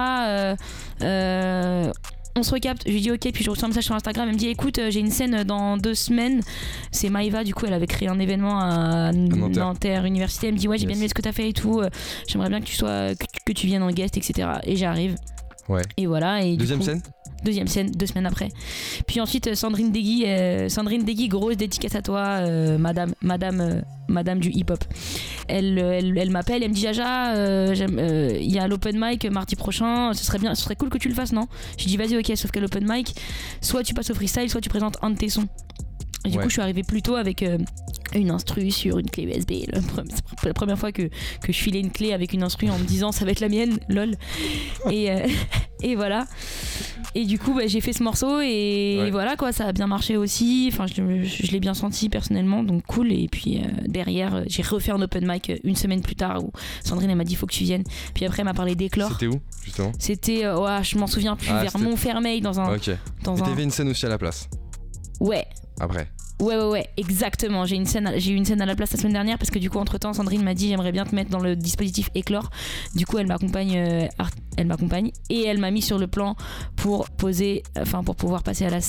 [2.39, 3.95] Euh, euh, on se recapte, je lui dis ok, puis je reçois un message sur
[3.95, 6.41] Instagram, elle me dit écoute, j'ai une scène dans deux semaines,
[6.91, 10.67] c'est Maïva, du coup elle avait créé un événement à Nanterre, Université, elle me dit
[10.67, 11.81] ouais j'ai bien aimé ce que t'as fait et tout,
[12.27, 13.15] j'aimerais bien que tu sois,
[13.45, 14.49] que, tu viennes en guest, etc.
[14.63, 15.15] Et j'arrive.
[15.67, 15.83] Ouais.
[15.97, 16.43] Et voilà.
[16.43, 17.01] Et Deuxième scène?
[17.43, 18.49] Deuxième scène, deux semaines après.
[19.07, 23.81] Puis ensuite, euh, Sandrine Degui, euh, Sandrine Degui grosse dédicace à toi, euh, madame, madame,
[24.07, 24.83] madame du hip-hop.
[25.47, 27.33] Elle, elle, m'appelle, elle me dit Jaja,
[27.73, 31.07] il y a l'open mic mardi prochain, ce serait bien, ce serait cool que tu
[31.07, 31.47] le fasses, non?
[31.77, 33.15] Je dis vas-y, ok, sauf qu'à l'open mic,
[33.61, 35.47] soit tu passes au freestyle, soit tu présentes un de tes sons.
[36.25, 37.45] Et du coup, je suis arrivée plus tôt avec
[38.13, 39.65] une instru sur une clé USB.
[40.41, 42.83] C'est la première fois que, que, je filais une clé avec une instru en me
[42.83, 44.15] disant ça va être la mienne, lol.
[44.91, 45.09] Et,
[45.81, 46.25] et voilà.
[47.15, 50.17] Et du coup, bah, j'ai fait ce morceau et voilà quoi, ça a bien marché
[50.17, 50.69] aussi.
[50.71, 53.11] Enfin, je, l'ai bien senti personnellement, donc cool.
[53.11, 56.51] Et puis euh, derrière, j'ai refait un open mic une semaine plus tard où
[56.83, 57.83] Sandrine m'a dit faut que tu viennes.
[58.13, 59.11] Puis après, elle m'a parlé d'éclore.
[59.11, 59.91] C'était où justement?
[59.97, 62.75] C'était, euh, ouais, je m'en souviens plus, ah, vers Montfermeil dans un.
[62.75, 62.91] Ok.
[63.23, 63.57] Dans un...
[63.57, 64.49] une scène aussi à la place?
[65.19, 65.45] Ouais.
[65.79, 66.09] Après.
[66.39, 67.65] Ouais, ouais, ouais, exactement.
[67.65, 69.59] J'ai une scène, j'ai eu une scène à la place la semaine dernière parce que
[69.59, 72.49] du coup, entre temps, Sandrine m'a dit j'aimerais bien te mettre dans le dispositif Éclore.
[72.95, 74.07] Du coup, elle m'accompagne, euh,
[74.55, 76.35] elle m'accompagne et elle m'a mis sur le plan
[76.77, 78.79] pour poser, enfin pour pouvoir passer à la,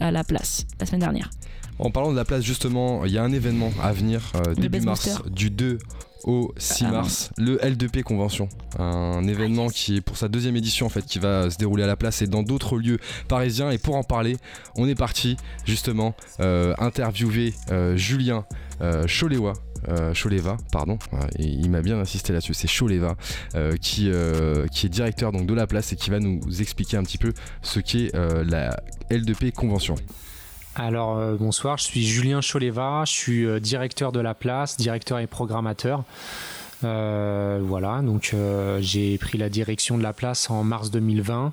[0.00, 1.30] à la place la semaine dernière.
[1.78, 4.80] En parlant de la place, justement, il y a un événement à venir euh, début
[4.80, 5.78] mars, du 2
[6.24, 8.48] au 6 ah mars, le L2P Convention,
[8.78, 11.86] un événement qui est pour sa deuxième édition en fait, qui va se dérouler à
[11.86, 12.98] la place et dans d'autres lieux
[13.28, 13.70] parisiens.
[13.70, 14.36] Et pour en parler,
[14.76, 18.44] on est parti justement euh, interviewer euh, Julien
[18.80, 19.52] euh, Cholewa.
[20.14, 20.98] Choleva, pardon,
[21.38, 23.16] et il m'a bien insisté là-dessus, c'est Choleva
[23.82, 24.10] qui,
[24.72, 27.34] qui est directeur donc de la place et qui va nous expliquer un petit peu
[27.60, 29.96] ce qu'est la L2P Convention.
[30.76, 35.20] Alors euh, bonsoir, je suis Julien Choleva, je suis euh, directeur de la place, directeur
[35.20, 36.02] et programmateur.
[36.82, 38.34] Euh, voilà, donc
[38.80, 41.52] j'ai pris la direction de la place en mars 2020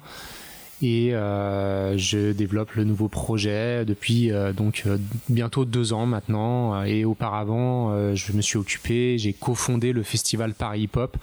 [0.82, 4.86] et je développe le nouveau projet depuis donc
[5.30, 6.84] bientôt deux ans maintenant.
[6.84, 11.15] Et auparavant, je me suis occupé, j'ai cofondé le festival Paris Hip Hop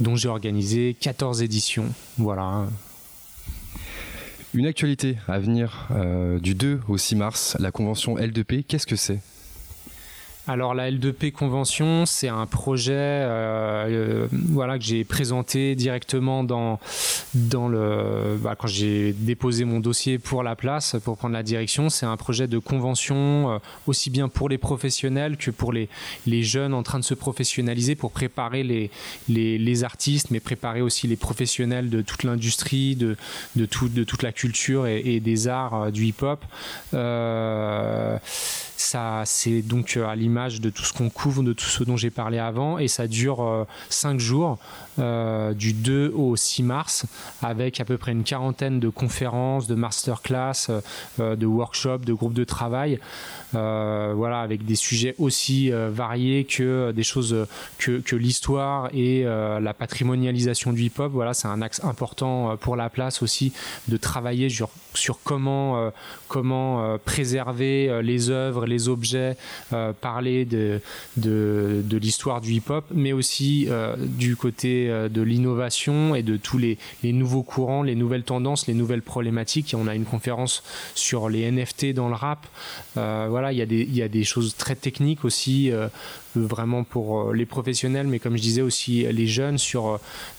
[0.00, 1.92] dont j'ai organisé 14 éditions.
[2.16, 2.66] Voilà,
[4.56, 8.96] une actualité à venir euh, du 2 au 6 mars, la convention L2P, qu'est-ce que
[8.96, 9.20] c'est?
[10.48, 16.78] Alors la L2P Convention, c'est un projet euh, euh, voilà, que j'ai présenté directement dans,
[17.34, 21.88] dans le, bah, quand j'ai déposé mon dossier pour la place, pour prendre la direction.
[21.88, 25.88] C'est un projet de convention euh, aussi bien pour les professionnels que pour les,
[26.26, 28.90] les jeunes en train de se professionnaliser, pour préparer les,
[29.28, 33.16] les, les artistes, mais préparer aussi les professionnels de toute l'industrie, de,
[33.56, 36.44] de, tout, de toute la culture et, des arts du hip-hop.
[38.76, 42.10] Ça, c'est donc à l'image de tout ce qu'on couvre, de tout ce dont j'ai
[42.10, 44.58] parlé avant, et ça dure 5 jours,
[44.98, 47.06] du 2 au 6 mars,
[47.42, 50.68] avec à peu près une quarantaine de conférences, de masterclass,
[51.18, 53.00] de workshops, de groupes de travail.
[53.54, 57.46] Euh, voilà, avec des sujets aussi euh, variés que des choses
[57.78, 61.12] que, l'histoire et euh, la patrimonialisation du hip-hop.
[61.12, 63.52] Voilà, c'est un axe important pour la place aussi
[63.88, 65.92] de travailler sur, sur comment,
[66.28, 69.36] comment préserver les œuvres, les objets,
[70.00, 70.80] parler de,
[71.16, 77.12] de, l'histoire du hip-hop, mais aussi du côté de l'innovation et de tous les, les,
[77.12, 79.74] nouveaux courants, les nouvelles tendances, les nouvelles problématiques.
[79.76, 80.62] On a une conférence
[80.94, 82.46] sur les NFT dans le rap.
[82.94, 85.88] voilà, il y, a des, y a des choses très techniques aussi, euh,
[86.34, 89.98] vraiment pour euh, les professionnels, mais comme je disais aussi les jeunes, sur euh,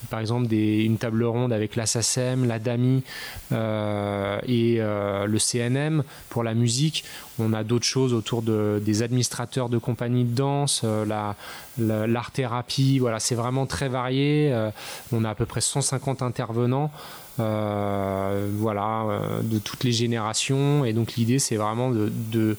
[0.09, 3.03] par exemple des, une table ronde avec la SACEM, la DAMI
[3.51, 7.03] et le CNM pour la musique.
[7.39, 11.35] On a d'autres choses autour de, des administrateurs de compagnies de danse, la,
[11.77, 13.01] l'art thérapie.
[13.19, 14.53] C'est vraiment très varié.
[15.11, 16.91] on a à peu près 150 intervenants.
[17.37, 20.85] voilà, de toutes les générations.
[20.85, 22.57] Et donc l'idée, c'est vraiment de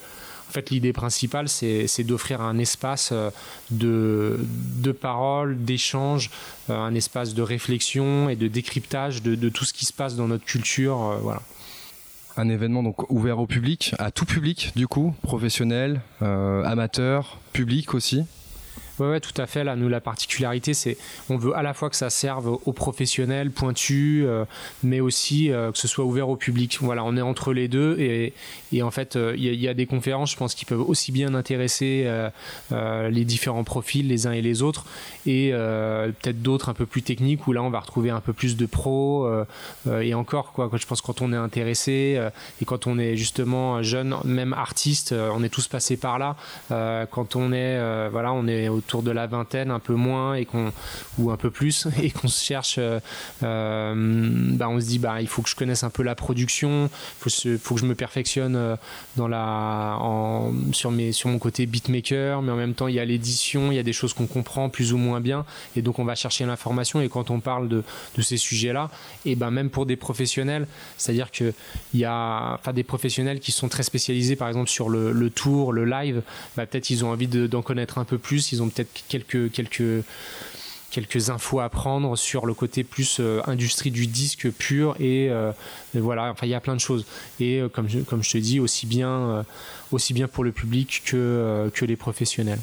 [0.48, 3.30] en fait, l'idée principale, c'est d'offrir un espace euh,
[3.70, 6.30] de, parole, d'échange,
[6.70, 10.26] euh, un espace de réflexion et de décryptage de, tout ce qui se passe dans
[10.26, 11.02] notre culture.
[11.02, 11.34] Euh,
[12.38, 18.24] un événement donc ouvert au public, à tout public du coup, professionnel, amateur, public aussi.
[19.00, 19.64] Oui, tout à fait.
[19.64, 20.96] Là, nous, la particularité, c'est
[21.28, 24.44] on veut à la fois que ça serve aux professionnels pointus, euh,
[24.82, 26.78] mais aussi euh, que ce soit ouvert au public.
[26.80, 28.32] Voilà, on est entre les deux et,
[28.72, 31.34] et en fait, euh, il y, a des conférences, je pense, qui peuvent aussi bien
[31.34, 32.08] intéresser
[32.70, 34.84] les différents profils, les uns et les autres,
[35.26, 38.56] et peut-être d'autres un peu plus techniques où là, on va retrouver un peu plus
[38.56, 39.28] de pros
[40.00, 40.70] et encore quoi.
[40.74, 42.20] Je pense quand on est intéressé
[42.60, 46.36] et quand on est justement jeune, même artiste, on est tous passés par là.
[47.10, 50.72] quand on est, voilà, on est autour de la vingtaine, un peu moins et qu'on
[51.18, 53.00] ou un peu plus et qu'on se cherche, euh,
[53.42, 53.94] euh,
[54.54, 57.28] bah on se dit bah il faut que je connaisse un peu la production, faut
[57.58, 58.76] faut que je me perfectionne euh,
[59.16, 63.00] dans la en, sur mes sur mon côté beatmaker, mais en même temps il y
[63.00, 65.44] a l'édition, il y a des choses qu'on comprend plus ou moins bien
[65.76, 67.84] et donc on va chercher l'information et quand on parle de,
[68.16, 68.90] de ces sujets-là,
[69.26, 70.66] et ben même pour des professionnels,
[70.96, 71.52] c'est-à-dire que
[71.92, 75.28] il y a enfin des professionnels qui sont très spécialisés par exemple sur le, le
[75.28, 76.22] tour, le live,
[76.56, 80.04] bah, peut-être ils ont envie d'en connaître un peu plus, ils ont peut-être quelques, quelques,
[80.90, 85.52] quelques infos à prendre sur le côté plus euh, industrie du disque pur et, euh,
[85.94, 87.04] voilà enfin il y a plein de choses.
[87.40, 89.44] Et euh, comme, je, comme je te dis aussi bien
[89.90, 92.60] aussi bien pour le public que, que les professionnels.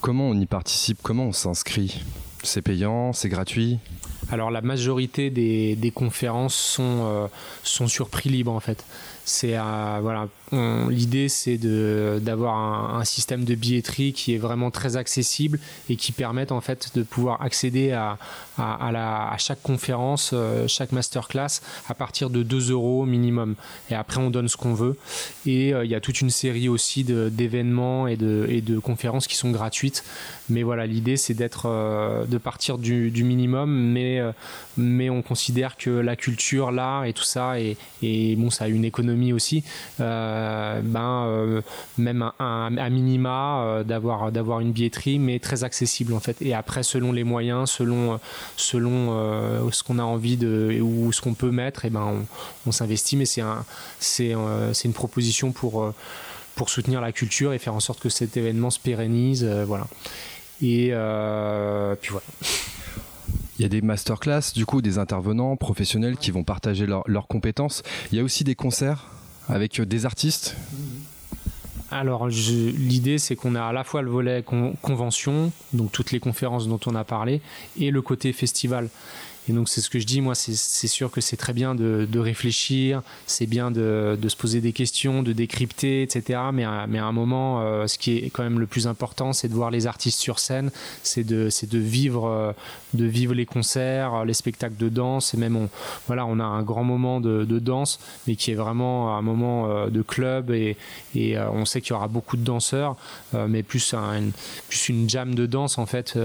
[0.00, 0.98] Comment on y participe?
[1.02, 2.02] Comment on s'inscrit?
[2.42, 3.12] C'est payant?
[3.12, 3.78] C'est gratuit?
[4.30, 7.28] Alors la majorité des, des conférences sont,
[7.62, 8.84] sont sur prix libre en fait
[9.24, 11.58] c'est voilà l'idée c'est
[12.20, 15.58] d'avoir un, système de billetterie qui est vraiment très accessible
[15.88, 18.18] et qui permette en fait de pouvoir accéder à,
[18.58, 23.54] à, chaque conférence, euh, chaque masterclass à partir de 2 euros minimum.
[23.90, 24.96] Et après on donne ce qu'on veut.
[25.46, 29.26] Et euh, il y a toute une série aussi d'événements et de, et de conférences
[29.26, 30.04] qui sont gratuites.
[30.48, 34.20] Mais voilà, l'idée c'est d'être euh, de partir du, minimum, mais,
[34.76, 38.68] mais on considère que la culture, l'art et tout ça, et, et bon, ça a
[38.68, 39.64] une économie aussi.
[40.00, 41.62] Euh, ben, euh,
[41.98, 46.36] même un, minima euh, d'avoir d'avoir une billetterie, mais très accessible en fait.
[46.40, 48.18] Et après, selon les moyens, selon
[48.56, 52.24] selon ce qu'on a envie de ou ce qu'on peut mettre, et ben
[52.66, 53.16] on, s'investit.
[53.16, 53.64] Mais c'est un
[54.00, 54.34] c'est
[54.84, 55.92] une proposition pour
[56.54, 59.86] pour soutenir la culture et faire en sorte que cet événement se pérennise, voilà.
[60.60, 60.92] Et
[62.00, 62.24] puis voilà.
[63.58, 67.82] Il y a des masterclass, du coup, des intervenants professionnels qui vont partager leurs compétences.
[68.10, 69.06] Il y a aussi des concerts
[69.48, 70.56] avec euh, des artistes
[71.92, 74.42] alors l'idée c'est qu'on a à la fois le volet
[74.80, 77.42] convention, donc toutes les conférences dont on a parlé,
[77.78, 78.88] et le côté festival.
[79.48, 82.18] Et donc c'est ce que je dis, moi c'est sûr que c'est très bien de,
[82.18, 86.40] réfléchir, c'est bien de, se poser des questions, de décrypter, etc.
[86.52, 89.32] Mais à, mais à un moment, euh, ce qui est quand même le plus important,
[89.32, 90.70] c'est de voir les artistes sur scène,
[91.02, 92.52] c'est de, de, vivre, euh,
[92.94, 95.68] de vivre les concerts, les spectacles de danse, et même on,
[96.06, 99.88] voilà, on a un grand moment de, danse, mais qui est vraiment un moment euh,
[99.88, 100.76] de club, et,
[101.14, 102.96] et on sait qu'il y aura beaucoup de danseurs,
[103.48, 104.30] mais plus, un,
[104.68, 106.16] plus une jam de danse en fait,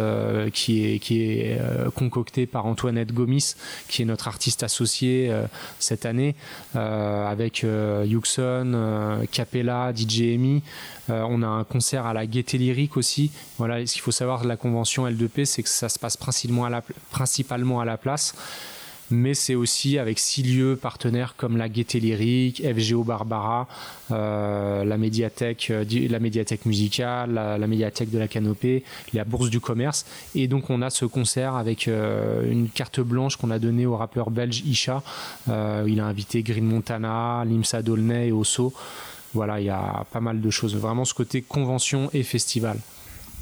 [0.54, 1.60] qui est, qui est
[1.96, 3.56] concoctée par Antoinette Gomis,
[3.88, 5.46] qui est notre artiste associé euh,
[5.80, 6.36] cette année,
[6.76, 10.64] euh, avec euh, Yuxon, Capella, DJ Emi.
[11.10, 13.32] on a un concert à la Gaieté Lyrique aussi.
[13.58, 16.66] Voilà, ce qu'il faut savoir de la convention L2P, c'est que ça se passe principalement
[16.66, 18.36] à la, principalement à la place.
[19.12, 23.68] Mais c'est aussi avec six lieux partenaires comme la Gaieté Lyrique, FGO Barbara,
[24.12, 28.84] euh, la médiathèque, euh, la médiathèque musicale, la, médiathèque de la Canopée,
[29.14, 30.06] la Bourse du Commerce.
[30.36, 33.96] Et donc on a ce concert avec euh, une carte blanche qu'on a donnée au
[33.96, 35.02] rappeur belge Isha.
[35.48, 38.74] il a invité Green Montana, Limsa Dolnay et Osso.
[39.34, 40.76] Voilà, il y a pas mal de choses.
[40.76, 42.80] Vraiment ce côté convention et festival.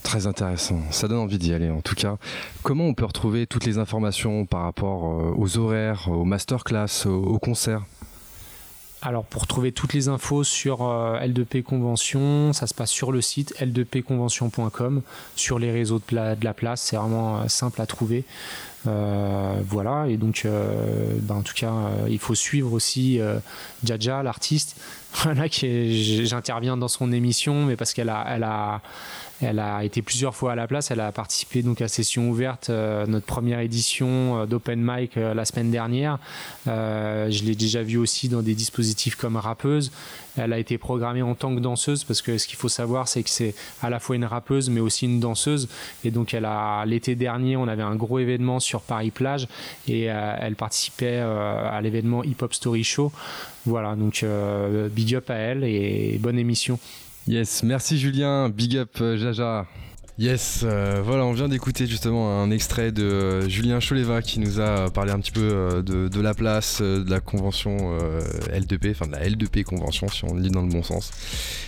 [0.05, 2.17] Très intéressant, ça donne envie d'y aller en tout cas.
[2.61, 7.39] Comment on peut retrouver toutes les informations par rapport euh, aux horaires, aux masterclass, aux
[7.39, 7.81] concerts?
[9.01, 13.19] Alors pour trouver toutes les infos sur euh, L2P Convention, ça se passe sur le
[13.19, 15.01] site l2pconvention.com,
[15.35, 18.25] sur les réseaux de, la place, c'est vraiment euh, simple à trouver.
[18.85, 21.73] voilà, et donc ben, en tout cas,
[22.07, 23.19] il faut suivre aussi
[23.83, 24.79] Jaja, l'artiste,
[25.23, 28.81] voilà, j'interviens dans son émission, mais parce qu'elle a, elle a
[29.41, 30.91] elle a été plusieurs fois à la place.
[30.91, 35.33] Elle a participé donc à Session ouverte, euh, notre première édition euh, d'Open Mic euh,
[35.33, 36.19] la semaine dernière.
[36.65, 39.91] je l'ai déjà vue aussi dans des dispositifs comme rappeuse.
[40.37, 43.23] Elle a été programmée en tant que danseuse parce que ce qu'il faut savoir, c'est
[43.23, 45.67] que c'est à la fois une rappeuse mais aussi une danseuse.
[46.03, 49.47] Et donc, elle a l'été dernier, on avait un gros événement sur Paris Plage
[49.87, 53.11] et elle participait à l'événement Hip Hop Story Show.
[53.65, 54.25] Voilà, donc
[54.91, 56.79] big up à elle et bonne émission.
[57.27, 59.65] Yes, merci Julien, big up euh, Jaja.
[60.19, 64.59] Yes, euh, voilà, on vient d'écouter justement un extrait de euh, Julien Choleva qui nous
[64.59, 67.97] a parlé un petit peu de, la place de la convention
[68.53, 71.09] L2P, enfin de la L2P convention si on le lit dans le bon sens.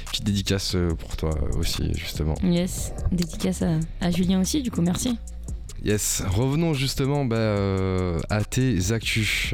[0.06, 2.36] Petite dédicace pour toi aussi justement.
[2.44, 3.64] Yes, dédicace
[4.00, 5.18] à, Julien aussi du coup, merci.
[5.88, 7.56] Yes, revenons justement bah,
[8.30, 9.54] à tes actus,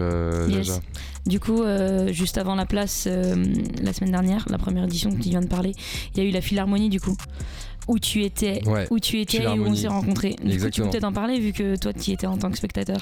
[0.49, 0.79] Jaja.
[1.25, 3.45] Du coup, euh, juste avant la place, euh,
[3.81, 5.73] la semaine dernière, la première édition que tu viens de parler,
[6.13, 7.15] il y a eu la Philharmonie du coup.
[7.89, 8.61] Où tu étais,
[8.91, 10.37] où tu étais et où on s'est rencontrés.
[10.41, 12.49] Du coup, tu peux peut-être en parler vu que toi tu y étais en tant
[12.49, 13.01] que spectateur.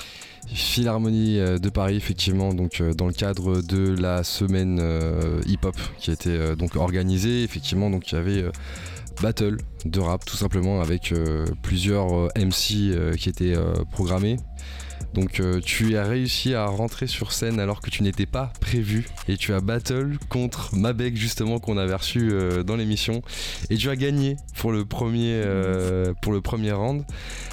[0.51, 4.81] Philharmonie euh, de Paris, effectivement, donc dans le cadre de la semaine
[5.45, 8.43] hip-hop qui a été donc organisée, effectivement, donc il y avait
[9.21, 11.13] battle de rap tout simplement avec
[11.63, 13.55] plusieurs MC qui étaient
[13.91, 14.37] programmés.
[15.13, 19.07] Donc euh, tu as réussi à rentrer sur scène alors que tu n'étais pas prévu
[19.27, 23.21] et tu as battle contre Mabek justement qu'on avait reçu euh, dans l'émission.
[23.69, 27.03] Et tu as gagné pour le premier euh, pour le premier round.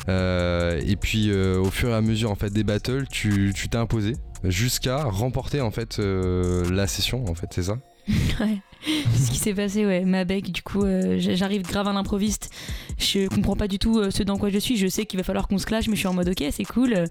[0.08, 5.02] Et puis au fur et à mesure en fait des battles tu t'es imposé jusqu'à
[5.04, 7.78] remporter en fait la session en fait c'est ça?
[8.40, 10.04] Ouais ce qui s'est passé, ouais.
[10.04, 12.50] Ma bec, du coup, euh, j'arrive grave à l'improviste.
[12.98, 14.76] Je comprends pas du tout euh, ce dans quoi je suis.
[14.76, 16.64] Je sais qu'il va falloir qu'on se clash, mais je suis en mode ok, c'est
[16.64, 17.04] cool.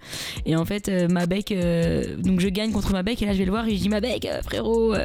[0.45, 1.53] Et en fait, euh, ma bec,
[2.19, 3.89] donc je gagne contre ma bec, et là je vais le voir et je dis
[3.89, 4.95] ma bec, frérot,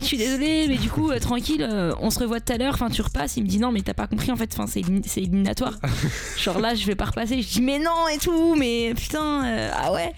[0.00, 1.68] je suis désolé, mais du coup, tranquille,
[2.00, 2.74] on se revoit tout à l'heure.
[2.74, 3.36] Enfin, tu repasses.
[3.36, 4.50] Il me dit non, mais t'as pas compris en fait.
[4.52, 5.78] Enfin, c'est éliminatoire.
[6.38, 7.42] Genre là, je vais pas repasser.
[7.42, 10.12] Je dis mais non et tout, mais putain, ah ouais.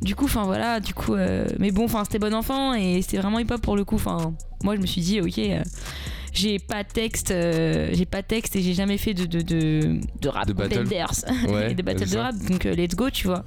[0.00, 1.14] Du coup, enfin voilà, du coup,
[1.58, 3.96] mais bon, enfin, c'était bon enfant et c'était vraiment hip hop pour le coup.
[3.96, 5.62] Enfin, moi je me suis dit ok euh,
[6.32, 10.28] j'ai pas texte euh, j'ai pas texte et j'ai jamais fait de de, de, de
[10.28, 10.84] rap de battle.
[11.48, 13.44] Ouais, de battle de rap donc euh, let's go tu vois.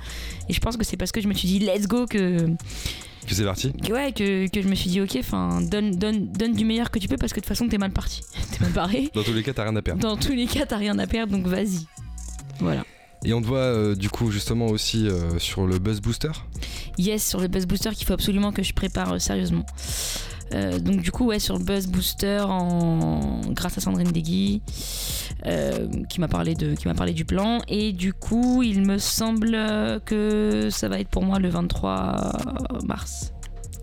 [0.48, 2.48] Et je pense que c'est parce que je me suis dit let's go que
[3.28, 3.72] que c'est parti.
[3.92, 6.98] ouais que, que, je me suis dit ok enfin donne, donne, donne du meilleur que
[6.98, 8.22] tu peux parce que de toute façon t'es mal parti.
[8.52, 9.10] T'es mal barré.
[9.14, 10.02] Dans tous les cas t'as rien à perdre.
[10.02, 11.86] Dans tous les cas t'as rien à perdre donc vas-y.
[12.60, 12.84] Voilà.
[13.24, 15.08] Et on te voit du coup justement aussi
[15.38, 16.32] sur le Buzz Booster?
[16.98, 19.66] Yes, sur le Buzz Booster qu'il faut absolument que je prépare sérieusement.
[20.54, 23.42] Euh, donc du coup, ouais, sur le Buzz Booster, en...
[23.52, 24.62] grâce à Sandrine Degui,
[25.46, 27.60] euh, qui m'a parlé de, qui m'a parlé du plan.
[27.68, 29.52] Et du coup, il me semble
[30.06, 32.34] que ça va être pour moi le 23
[32.86, 33.34] mars.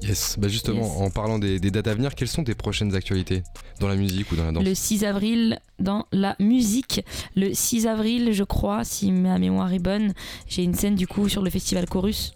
[0.03, 3.43] Yes, bah justement, en parlant des, dates à venir, quelles sont tes prochaines actualités
[3.81, 4.65] dans la musique ou dans la danse?
[4.65, 7.05] Le 6 avril dans la musique.
[7.35, 10.13] Le 6 avril, je crois, si ma mémoire est bonne,
[10.47, 12.35] j'ai une scène du coup sur le festival Chorus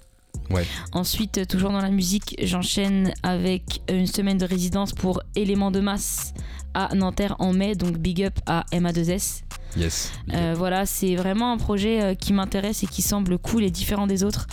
[0.92, 6.34] Ensuite, toujours dans la musique, j'enchaîne avec une semaine de résidence pour Éléments de masse
[6.74, 9.42] à Nanterre en mai, donc big up à MA2S.
[9.76, 10.12] Yes.
[10.32, 14.06] Euh, voilà, c'est vraiment un projet euh, qui m'intéresse et qui semble cool et différent
[14.06, 14.46] des autres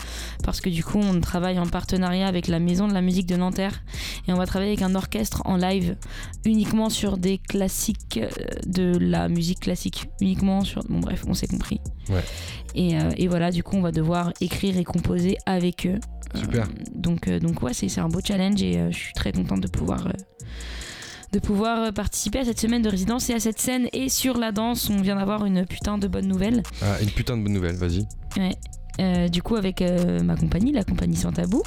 [0.44, 3.36] parce que du coup, on travaille en partenariat avec la Maison de la musique de
[3.36, 3.84] Nanterre
[4.28, 5.96] et on va travailler avec un orchestre en live
[6.46, 8.30] uniquement sur des classiques euh,
[8.66, 10.84] de la musique classique, uniquement sur.
[10.88, 11.82] Bon, bref, on s'est compris.
[12.10, 12.24] Ouais.
[12.76, 16.00] Et, et, voilà, du coup, on va devoir écrire et composer avec eux.
[16.36, 16.68] Super.
[16.94, 20.10] donc, donc, ouais, c'est un beau challenge et je suis très contente de pouvoir
[21.34, 23.88] de pouvoir participer à cette semaine de résidence et à cette scène.
[23.94, 26.64] Et sur la danse, on vient d'avoir une putain de bonne nouvelle.
[26.82, 28.08] Ah, une putain de bonne nouvelle, vas-y.
[28.38, 28.56] Ouais.
[29.00, 31.62] Euh, du coup, avec euh, ma compagnie, la compagnie Sans Tabou,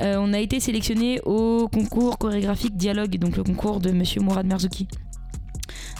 [0.00, 4.46] euh, on a été sélectionné au concours chorégraphique Dialogue, donc le concours de Monsieur Mourad
[4.46, 4.86] Merzouki.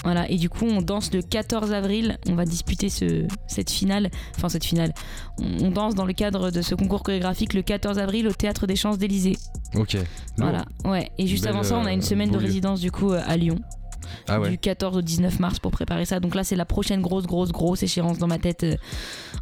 [0.04, 2.18] Voilà, et du coup, on danse le 14 avril.
[2.28, 4.10] On va disputer ce, cette finale.
[4.36, 4.92] Enfin, cette finale.
[5.38, 8.66] On, on danse dans le cadre de ce concours chorégraphique le 14 avril au Théâtre
[8.66, 9.38] des Champs-Élysées.
[9.74, 9.96] Ok.
[10.38, 11.10] Voilà, ouais.
[11.18, 12.44] Et juste Belle, avant ça, on a une euh, semaine de lieu.
[12.44, 13.58] résidence du coup euh, à Lyon.
[14.28, 14.50] Ah ouais.
[14.50, 16.20] Du 14 au 19 mars pour préparer ça.
[16.20, 18.64] Donc là, c'est la prochaine grosse, grosse, grosse échéance dans ma tête.
[18.64, 18.76] euh,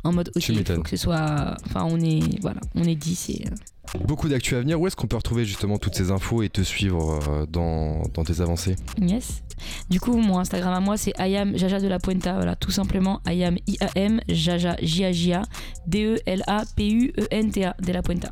[0.05, 1.57] en mode, ok, il faut que ce soit.
[1.67, 2.21] Enfin, on est.
[2.41, 3.45] Voilà, on est 10 et.
[3.47, 3.55] euh,
[3.99, 4.81] Beaucoup d'actu à venir.
[4.81, 8.25] Où est-ce qu'on peut retrouver justement toutes ces infos et te suivre euh, dans, dans
[8.25, 8.77] tes avancées?
[9.01, 9.43] Yes.
[9.91, 12.35] Du coup, mon Instagram à moi, c'est Ayam Jaja de la Puenta.
[12.35, 13.21] Voilà, tout simplement.
[13.27, 15.43] Ayam I-A-M, Jaja J-A-J-A,
[15.87, 18.31] D-E-L-A-P-U-E-N-T-A, de la Puenta.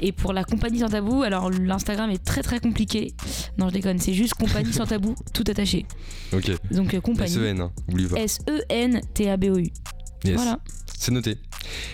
[0.00, 3.14] Et pour la compagnie sans tabou, alors l'Instagram est très très compliqué.
[3.58, 5.86] Non, je déconne, c'est juste compagnie sans tabou, tout attaché.
[6.32, 6.50] Ok.
[6.70, 7.34] Donc euh, compagnie.
[7.34, 8.16] SEN, hein, oublie pas.
[8.16, 9.70] S-E-N-T-A-B-O-U.
[10.24, 10.34] Yes.
[10.34, 10.58] Voilà.
[10.96, 11.36] C'est noté.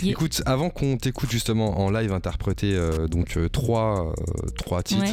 [0.02, 0.12] Yeah.
[0.12, 5.02] Écoute, avant qu'on t'écoute justement en live interpréter euh, donc euh, trois, euh, trois titres,
[5.02, 5.12] Ouais.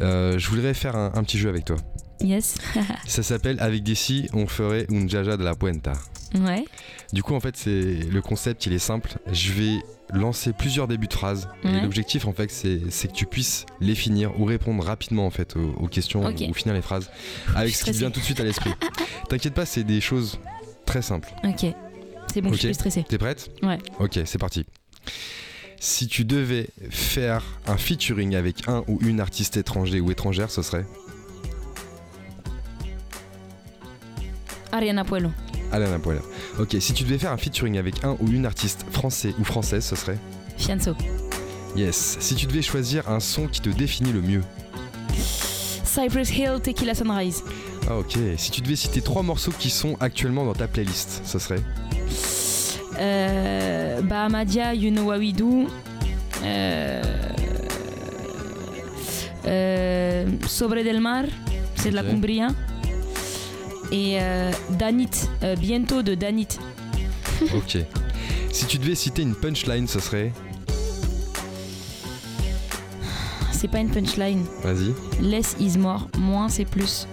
[0.00, 1.76] euh, je voudrais faire un, un petit jeu avec toi.
[2.20, 2.54] Yes.
[3.06, 5.92] Ça s'appelle Avec des si, on ferait un jaja de la puenta.
[6.34, 6.64] ouais.
[7.12, 7.70] Du coup, en fait, c'est
[8.08, 9.14] le concept, il est simple.
[9.32, 9.78] Je vais
[10.12, 14.38] lancer plusieurs débuts de phrases et l'objectif, en fait, c'est que tu puisses les finir
[14.40, 17.10] ou répondre rapidement en fait aux, aux questions ou finir les phrases
[17.56, 18.70] avec ce qui te vient tout de suite à l'esprit.
[19.28, 20.38] T'inquiète pas, c'est des choses
[20.86, 21.28] très simples.
[21.42, 21.66] Ok.
[22.32, 23.04] C'est bon, je suis stressée.
[23.08, 23.78] T'es prête Ouais.
[23.98, 24.64] Ok, c'est parti.
[25.78, 30.62] Si tu devais faire un featuring avec un ou une artiste étranger ou étrangère, ce
[30.62, 30.84] serait
[34.72, 35.30] Ariana Puello.
[35.72, 36.20] Alain Poela.
[36.58, 39.84] Ok, si tu devais faire un featuring avec un ou une artiste français ou française,
[39.84, 40.18] ce serait
[40.56, 40.94] Fianso.
[41.76, 42.16] Yes.
[42.20, 44.42] Si tu devais choisir un son qui te définit le mieux.
[45.84, 47.42] Cypress Hill, Tequila Sunrise.
[47.88, 48.16] Ah ok.
[48.36, 51.62] Si tu devais citer trois morceaux qui sont actuellement dans ta playlist, ce serait
[52.98, 55.66] Euh, Bahamadia, You Know What We Do.
[56.42, 57.02] Euh,
[59.46, 61.24] euh, Sobre del Mar,
[61.76, 62.02] c'est de la.
[62.02, 62.48] Cumbria.
[63.92, 64.18] Et
[64.78, 65.10] Danit,
[65.58, 66.46] Bientôt de Danit.
[67.56, 67.78] Ok.
[68.52, 70.32] Si tu devais citer une punchline, ce serait
[73.50, 74.44] C'est pas une punchline.
[74.62, 74.94] Vas-y.
[75.20, 77.06] Less is more, moins c'est plus.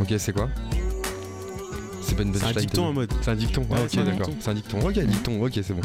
[0.00, 0.48] Ok, c'est quoi?
[2.10, 3.12] C'est pas une C'est un dicton en mode.
[3.22, 3.66] C'est un dicton.
[3.70, 4.26] Ah, ok, c'est un d'accord.
[4.26, 4.36] dicton.
[4.40, 4.80] C'est un dicton.
[4.80, 5.42] Ok, dicton.
[5.44, 5.80] Ok, c'est bon.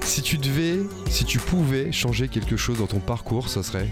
[0.00, 3.88] Si tu devais, si tu pouvais changer quelque chose dans ton parcours, ce serait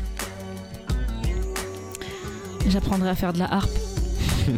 [2.66, 3.70] J'apprendrai à faire de la harpe.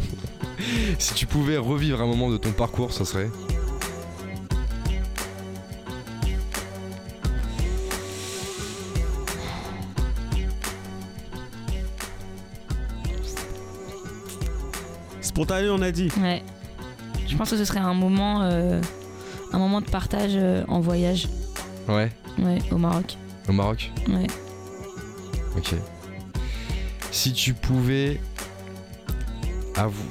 [0.97, 3.29] Si tu pouvais revivre un moment de ton parcours, ce serait
[15.21, 16.09] Spontané, on a dit.
[16.19, 16.41] Ouais.
[17.33, 18.79] Je pense que ce serait un moment, euh,
[19.53, 21.27] un moment de partage euh, en voyage.
[21.89, 22.11] Ouais.
[22.37, 23.17] Ouais, au Maroc.
[23.49, 23.91] Au Maroc.
[24.07, 24.27] Ouais.
[25.57, 25.73] Ok.
[27.09, 28.19] Si tu pouvais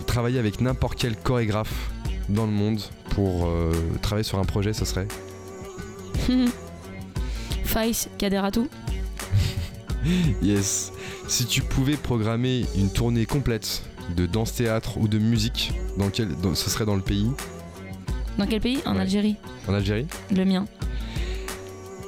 [0.08, 1.92] travailler avec n'importe quel chorégraphe
[2.28, 5.06] dans le monde pour euh, travailler sur un projet, ce serait?
[7.64, 8.68] Faïs, Kaderatou.
[10.42, 10.92] Yes.
[11.28, 13.84] Si tu pouvais programmer une tournée complète
[14.16, 17.30] de danse-théâtre ou de musique, dans quel, dans- ce serait dans le pays
[18.38, 18.78] Dans quel pays?
[18.86, 19.00] En Ouais.
[19.02, 19.36] Algérie.
[19.68, 20.64] En Algérie Le mien.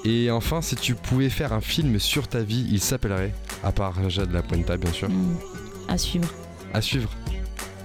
[0.05, 3.33] Et enfin, si tu pouvais faire un film sur ta vie, il s'appellerait,
[3.63, 5.37] à part Raja de la Puenta bien sûr, Hmm.
[5.89, 6.29] À suivre.
[6.75, 7.11] à suivre.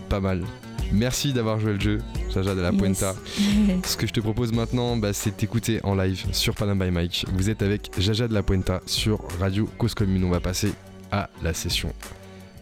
[0.09, 0.43] Pas mal.
[0.91, 1.97] Merci d'avoir joué le jeu,
[2.33, 2.79] Jaja de la Yes.
[2.81, 3.15] Puenta.
[3.85, 7.25] Ce que je te propose maintenant, bah, c'est d'écouter en live sur Panam by Mike.
[7.33, 10.23] Vous êtes avec Jaja de la Puenta sur Radio Cause Commune.
[10.23, 10.73] On va passer
[11.11, 11.93] à la session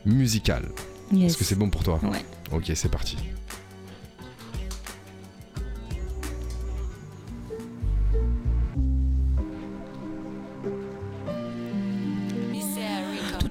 [0.06, 0.66] musicale.
[1.12, 1.32] Yes.
[1.32, 2.00] Est-ce que c'est bon pour toi?
[2.04, 2.24] Ouais.
[2.52, 3.18] Ok, c'est parti.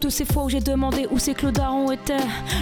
[0.07, 2.14] Toutes ces fois où j'ai demandé où c'est que le daron était.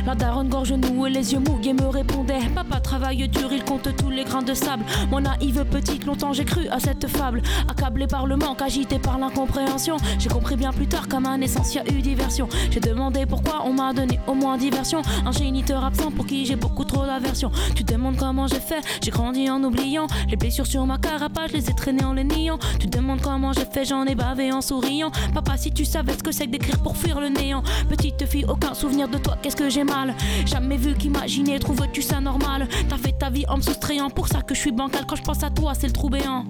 [0.06, 4.08] La daronne gorge nouée, les yeux mouillés me répondait Papa travaille dur, il compte tous
[4.08, 4.82] les grains de sable.
[5.10, 7.42] Moi naïve petite, longtemps j'ai cru à cette fable.
[7.68, 9.98] Accablé par le manque, agité par l'incompréhension.
[10.18, 12.48] J'ai compris bien plus tard qu'à ma naissance y a eu diversion.
[12.70, 15.02] J'ai demandé pourquoi on m'a donné au moins diversion.
[15.26, 17.50] Un géniteur absent pour qui j'ai beaucoup trop d'aversion.
[17.74, 20.06] Tu demandes comment j'ai fait, j'ai grandi en oubliant.
[20.30, 22.58] Les blessures sur ma carapace, je les ai traînées en les niant.
[22.80, 25.10] Tu demandes comment j'ai fait, j'en ai bavé en souriant.
[25.34, 27.33] Papa si tu savais ce que c'est que d'écrire pour fuir le
[27.88, 30.14] Petite fille, aucun souvenir de toi, qu'est-ce que j'ai mal?
[30.46, 32.68] Jamais vu qu'imaginer, trouves-tu ça normal?
[32.88, 35.22] T'as fait ta vie en me soustrayant, pour ça que je suis bancal Quand je
[35.22, 36.44] pense à toi, c'est le trou béant.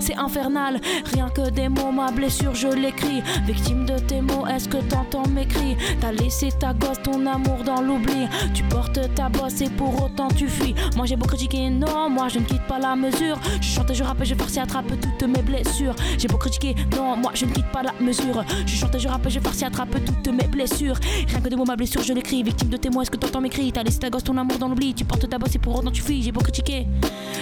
[0.00, 0.80] C'est infernal,
[1.12, 3.22] rien que des mots, ma blessure je l'écris.
[3.46, 5.76] Victime de tes mots, est-ce que t'entends mes cris?
[6.00, 8.26] T'as laissé ta gosse, ton amour dans l'oubli.
[8.54, 10.74] Tu portes ta bosse et pour autant tu fuis.
[10.96, 13.38] Moi j'ai beau critiquer, non, moi je ne quitte pas la mesure.
[13.60, 15.94] Je chante et je rappe je farce et attrape toutes mes blessures.
[16.16, 18.44] J'ai beau critiquer, non, moi je ne quitte pas la mesure.
[18.66, 20.96] Je chante et je rappe je farce et attrape toutes mes blessures.
[21.28, 22.42] Rien que des mots, ma blessure, je l'écris.
[22.42, 23.72] Victime de témoins, est-ce que t'entends mes cris?
[23.72, 24.94] T'as laissé ta gosse, ton amour dans l'oubli.
[24.94, 26.22] Tu portes ta bosse et pour autant tu fuis.
[26.22, 26.86] J'ai beau critiquer.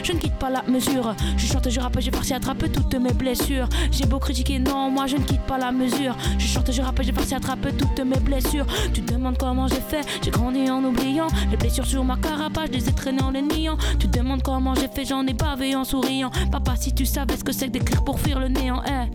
[0.02, 1.14] Je ne quitte pas la mesure.
[1.36, 3.68] Je chante, je rappe, j'ai farci attraper toutes mes blessures.
[3.90, 6.16] J'ai beau critiquer, non, moi je ne quitte pas la mesure.
[6.38, 8.66] Je chante, je rappe, j'ai farci attraper toutes mes blessures.
[8.92, 11.28] Tu te demandes comment j'ai fait, j'ai grandi en oubliant.
[11.50, 13.76] Les blessures sur ma carapace, je les ai traînées en les niant.
[13.98, 16.30] Tu te demandes comment j'ai fait, j'en ai bavé en souriant.
[16.50, 19.06] Papa, si tu savais ce que c'est que d'écrire pour fuir le néant, eh.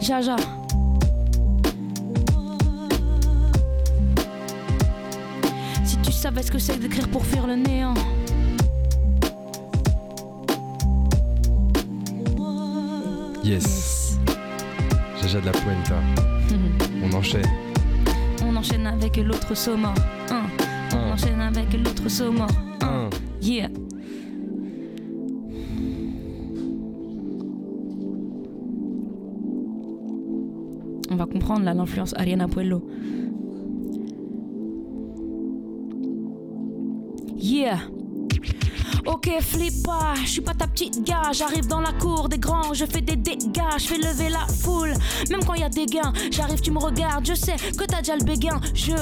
[0.00, 0.36] Jaja.
[6.06, 7.94] Tu savais ce que c'est d'écrire pour fuir le néant.
[13.42, 14.16] Yes.
[15.20, 16.00] Jaja de la Puenta.
[17.02, 17.42] On enchaîne.
[18.44, 19.52] On enchaîne avec l'autre.
[19.68, 19.94] Hein.
[20.94, 22.02] On enchaîne avec l'autre.
[22.82, 23.10] Un.
[23.42, 23.68] Yeah.
[31.10, 32.86] On va comprendre là l'influence Ariana Puello.
[37.46, 38.05] Yeah.
[39.06, 41.30] Ok, flip pas, je suis pas ta petite gars.
[41.32, 44.94] J'arrive dans la cour des grands, je fais des dégâts, je fais lever la foule.
[45.30, 48.16] Même quand y a des gains, j'arrive, tu me regardes, je sais que t'as déjà
[48.16, 48.60] le béguin.
[48.74, 48.94] Je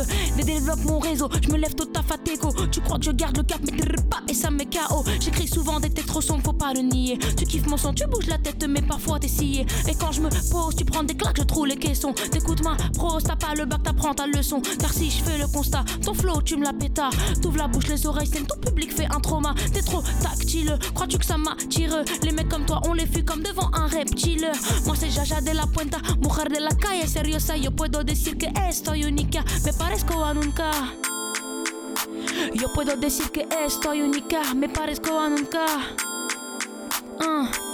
[0.43, 2.53] développe mon réseau, je me lève tout à fatéco.
[2.71, 3.79] Tu crois que je garde le cap, mais
[4.11, 5.05] pas, et ça me met KO.
[5.21, 7.19] J'écris souvent des textes trop sombres, faut pas le nier.
[7.39, 9.65] Tu kiffes mon son, tu bouges la tête, mais parfois t'es scié.
[9.89, 12.13] Et quand je me pose, tu prends des claques, je trouve les caissons.
[12.31, 14.61] T'écoutes ma prose, t'as pas le bac, t'apprends ta leçon.
[14.79, 17.11] Car si je fais le constat, ton flow, tu me la pétas.
[17.41, 19.55] T'ouvres la bouche, les oreilles, c'est tout public fait un trauma.
[19.73, 19.83] T'es
[20.23, 22.05] tactile, crois-tu que ça m'attire?
[22.23, 24.51] Les mecs comme toi, on les fuit comme devant un reptile.
[24.87, 27.57] Moi c'est Jaja de la Puenta, mujer de la calle, seriosa.
[27.57, 30.71] Yo puedo decir que estoy única, me parezco a nunca.
[32.55, 35.67] Yo puedo decir que estoy única, me parezco a nunca.
[37.21, 37.74] Ah.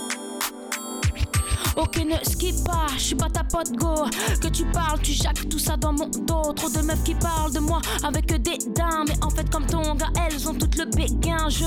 [1.81, 4.05] Ok, ne skip pas, je suis pas ta pote go.
[4.43, 6.53] Que tu parles, tu jacques tout ça dans mon dos.
[6.55, 9.07] Trop de meufs qui parlent de moi avec des dames.
[9.09, 11.49] Mais en fait, comme ton gars, elles ont tout le béguin.
[11.49, 11.65] Je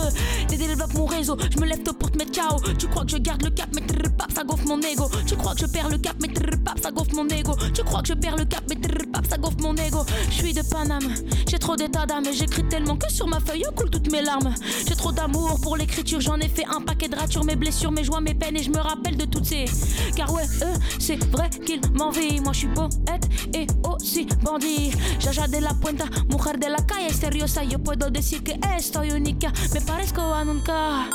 [0.55, 2.61] développe mon réseau, je me lève tôt pour te mettre KO.
[2.77, 5.09] Tu crois que je garde le cap, mais trrr, pap, ça gonfle mon ego.
[5.25, 7.53] Tu crois que je perds le cap, mais trrr, pap, ça gonfle mon ego.
[7.73, 10.05] Tu crois que je perds le cap, mais trrr, pap, ça gonfle mon ego.
[10.29, 11.11] Je suis de Paname,
[11.49, 12.25] j'ai trop d'état d'âme.
[12.31, 14.53] J'écris tellement que sur ma feuille coulent toutes mes larmes.
[14.87, 18.03] J'ai trop d'amour pour l'écriture, j'en ai fait un paquet de ratures, mes blessures, mes
[18.03, 18.57] joies, mes peines.
[18.57, 19.65] Et je me rappelle de toutes ces.
[20.15, 22.39] Car ouais, eux, c'est vrai qu'ils m'envient.
[22.41, 24.91] Moi, je suis poète et aussi bandit.
[25.19, 27.63] Jaja de la Puenta, mujer de la calle, seriosa.
[27.63, 31.09] Yo puedo decir que estoy única, me parezco a nunca.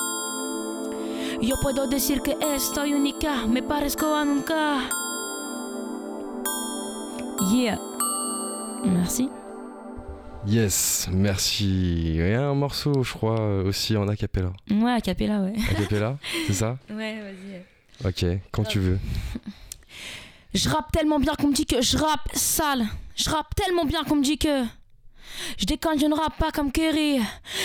[1.41, 4.81] Yo puedo decir que estoy única, me parezco a nunca.
[7.53, 7.79] Yeah.
[8.85, 9.31] Merci.
[10.47, 12.17] Yes, merci.
[12.19, 14.53] Et un morceau, je crois, euh, aussi en acapella.
[14.71, 15.53] Ouais, a cappella, ouais.
[15.71, 16.17] Acapella,
[16.47, 16.79] c'est ça?
[16.91, 17.63] Ouais, vas-y.
[18.05, 18.99] Ok, quand tu veux.
[20.55, 22.87] Je rappe tellement bien qu'on me dit que je rappe sale.
[23.15, 24.65] Je rappe tellement bien qu'on me dit que.
[25.59, 27.21] Je déconne, je ne rappe pas comme Kerry.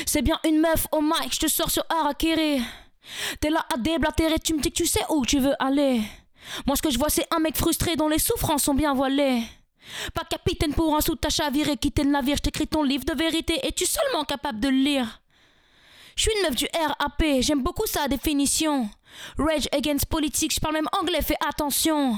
[0.06, 2.62] C'est bien une meuf au mic, je te sors sur Harakiri.
[3.40, 6.02] T'es là à déblatérer, tu me dis que tu sais où tu veux aller.
[6.68, 9.44] Moi, ce que je vois, c'est un mec frustré dont les souffrances sont bien voilées.
[10.14, 13.14] Pas capitaine pour un sous ta chaviré, quitter le navire, je t'écris ton livre de
[13.14, 13.60] vérité.
[13.66, 15.23] Es-tu seulement capable de le lire?
[16.16, 18.90] Je suis une meuf du RAP, j'aime beaucoup sa définition.
[19.38, 22.16] Rage against politics, je parle même anglais, fais attention.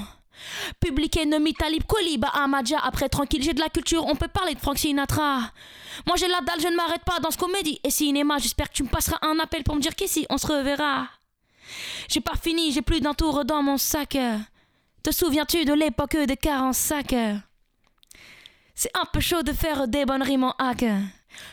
[0.79, 4.59] Public Enemy, Talib Kweli, Amadja, après tranquille, j'ai de la culture, on peut parler de
[4.59, 5.51] Frank Sinatra.
[6.05, 8.73] Moi j'ai la dalle, je ne m'arrête pas dans ce comédie et cinéma, j'espère que
[8.73, 11.07] tu me passeras un appel pour me dire qu'ici on se reverra.
[12.09, 14.17] J'ai pas fini, j'ai plus d'un tour dans mon sac.
[15.01, 17.15] Te souviens-tu de l'époque des 45
[18.73, 20.83] C'est un peu chaud de faire des bonnes rimes en hack.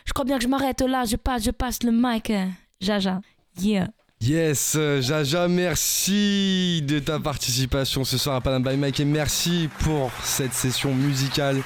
[0.05, 2.33] Je crois bien que je m'arrête là, je passe, je passe le mic.
[2.81, 3.21] Jaja,
[3.61, 3.89] yeah.
[4.21, 10.13] Yes, Jaja, merci de ta participation ce soir à Panam by Mike et merci pour
[10.23, 11.61] cette session musicale.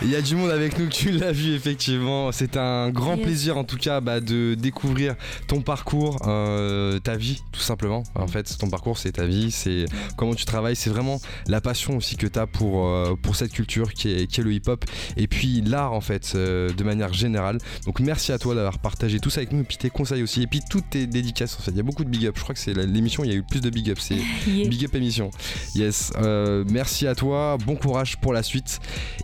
[0.00, 2.30] Il y a du monde avec nous, tu l'as vu effectivement.
[2.30, 3.24] C'est un grand Yes.
[3.26, 5.16] plaisir en tout cas bah, de découvrir
[5.48, 8.04] ton parcours, euh, ta vie tout simplement.
[8.14, 9.86] En fait, ton parcours c'est ta vie, c'est
[10.16, 13.50] comment tu travailles, c'est vraiment la passion aussi que tu as pour, euh, pour cette
[13.52, 14.84] culture qui est, qui est le hip-hop
[15.16, 17.58] et puis l'art en fait euh, de manière générale.
[17.84, 20.42] Donc merci à toi d'avoir partagé tout ça avec nous et puis tes conseils aussi
[20.42, 21.72] et puis toutes tes dédicaces en fait.
[21.72, 22.34] Il y a beaucoup de big up.
[22.36, 23.98] Je crois que c'est l'émission, il y a eu plus de big up.
[24.00, 24.68] C'est Yeah.
[24.68, 25.30] Big Up émission.
[25.74, 26.12] Yes.
[26.70, 27.58] merci à toi.
[27.66, 28.78] Bon courage pour la suite.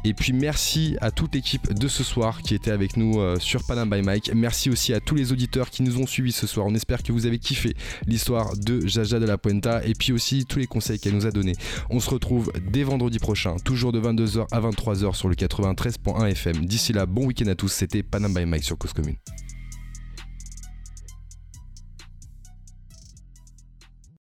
[0.04, 0.63] Et puis merci
[1.00, 4.30] à toute l'équipe de ce soir qui était avec nous euh, sur Panam by Mike.
[4.34, 6.66] Merci aussi à tous les auditeurs qui nous ont suivis ce soir.
[6.66, 7.74] On espère que vous avez kiffé
[8.06, 11.30] l'histoire de Jaja de la Puenta et puis aussi tous les conseils qu'elle nous a
[11.30, 11.54] donnés.
[11.90, 16.64] On se retrouve dès vendredi prochain, toujours de 22h à 23h sur le 93.1 FM.
[16.64, 17.68] D'ici là, bon week-end à tous.
[17.68, 19.16] C'était Panam by Mike sur Cause Commune.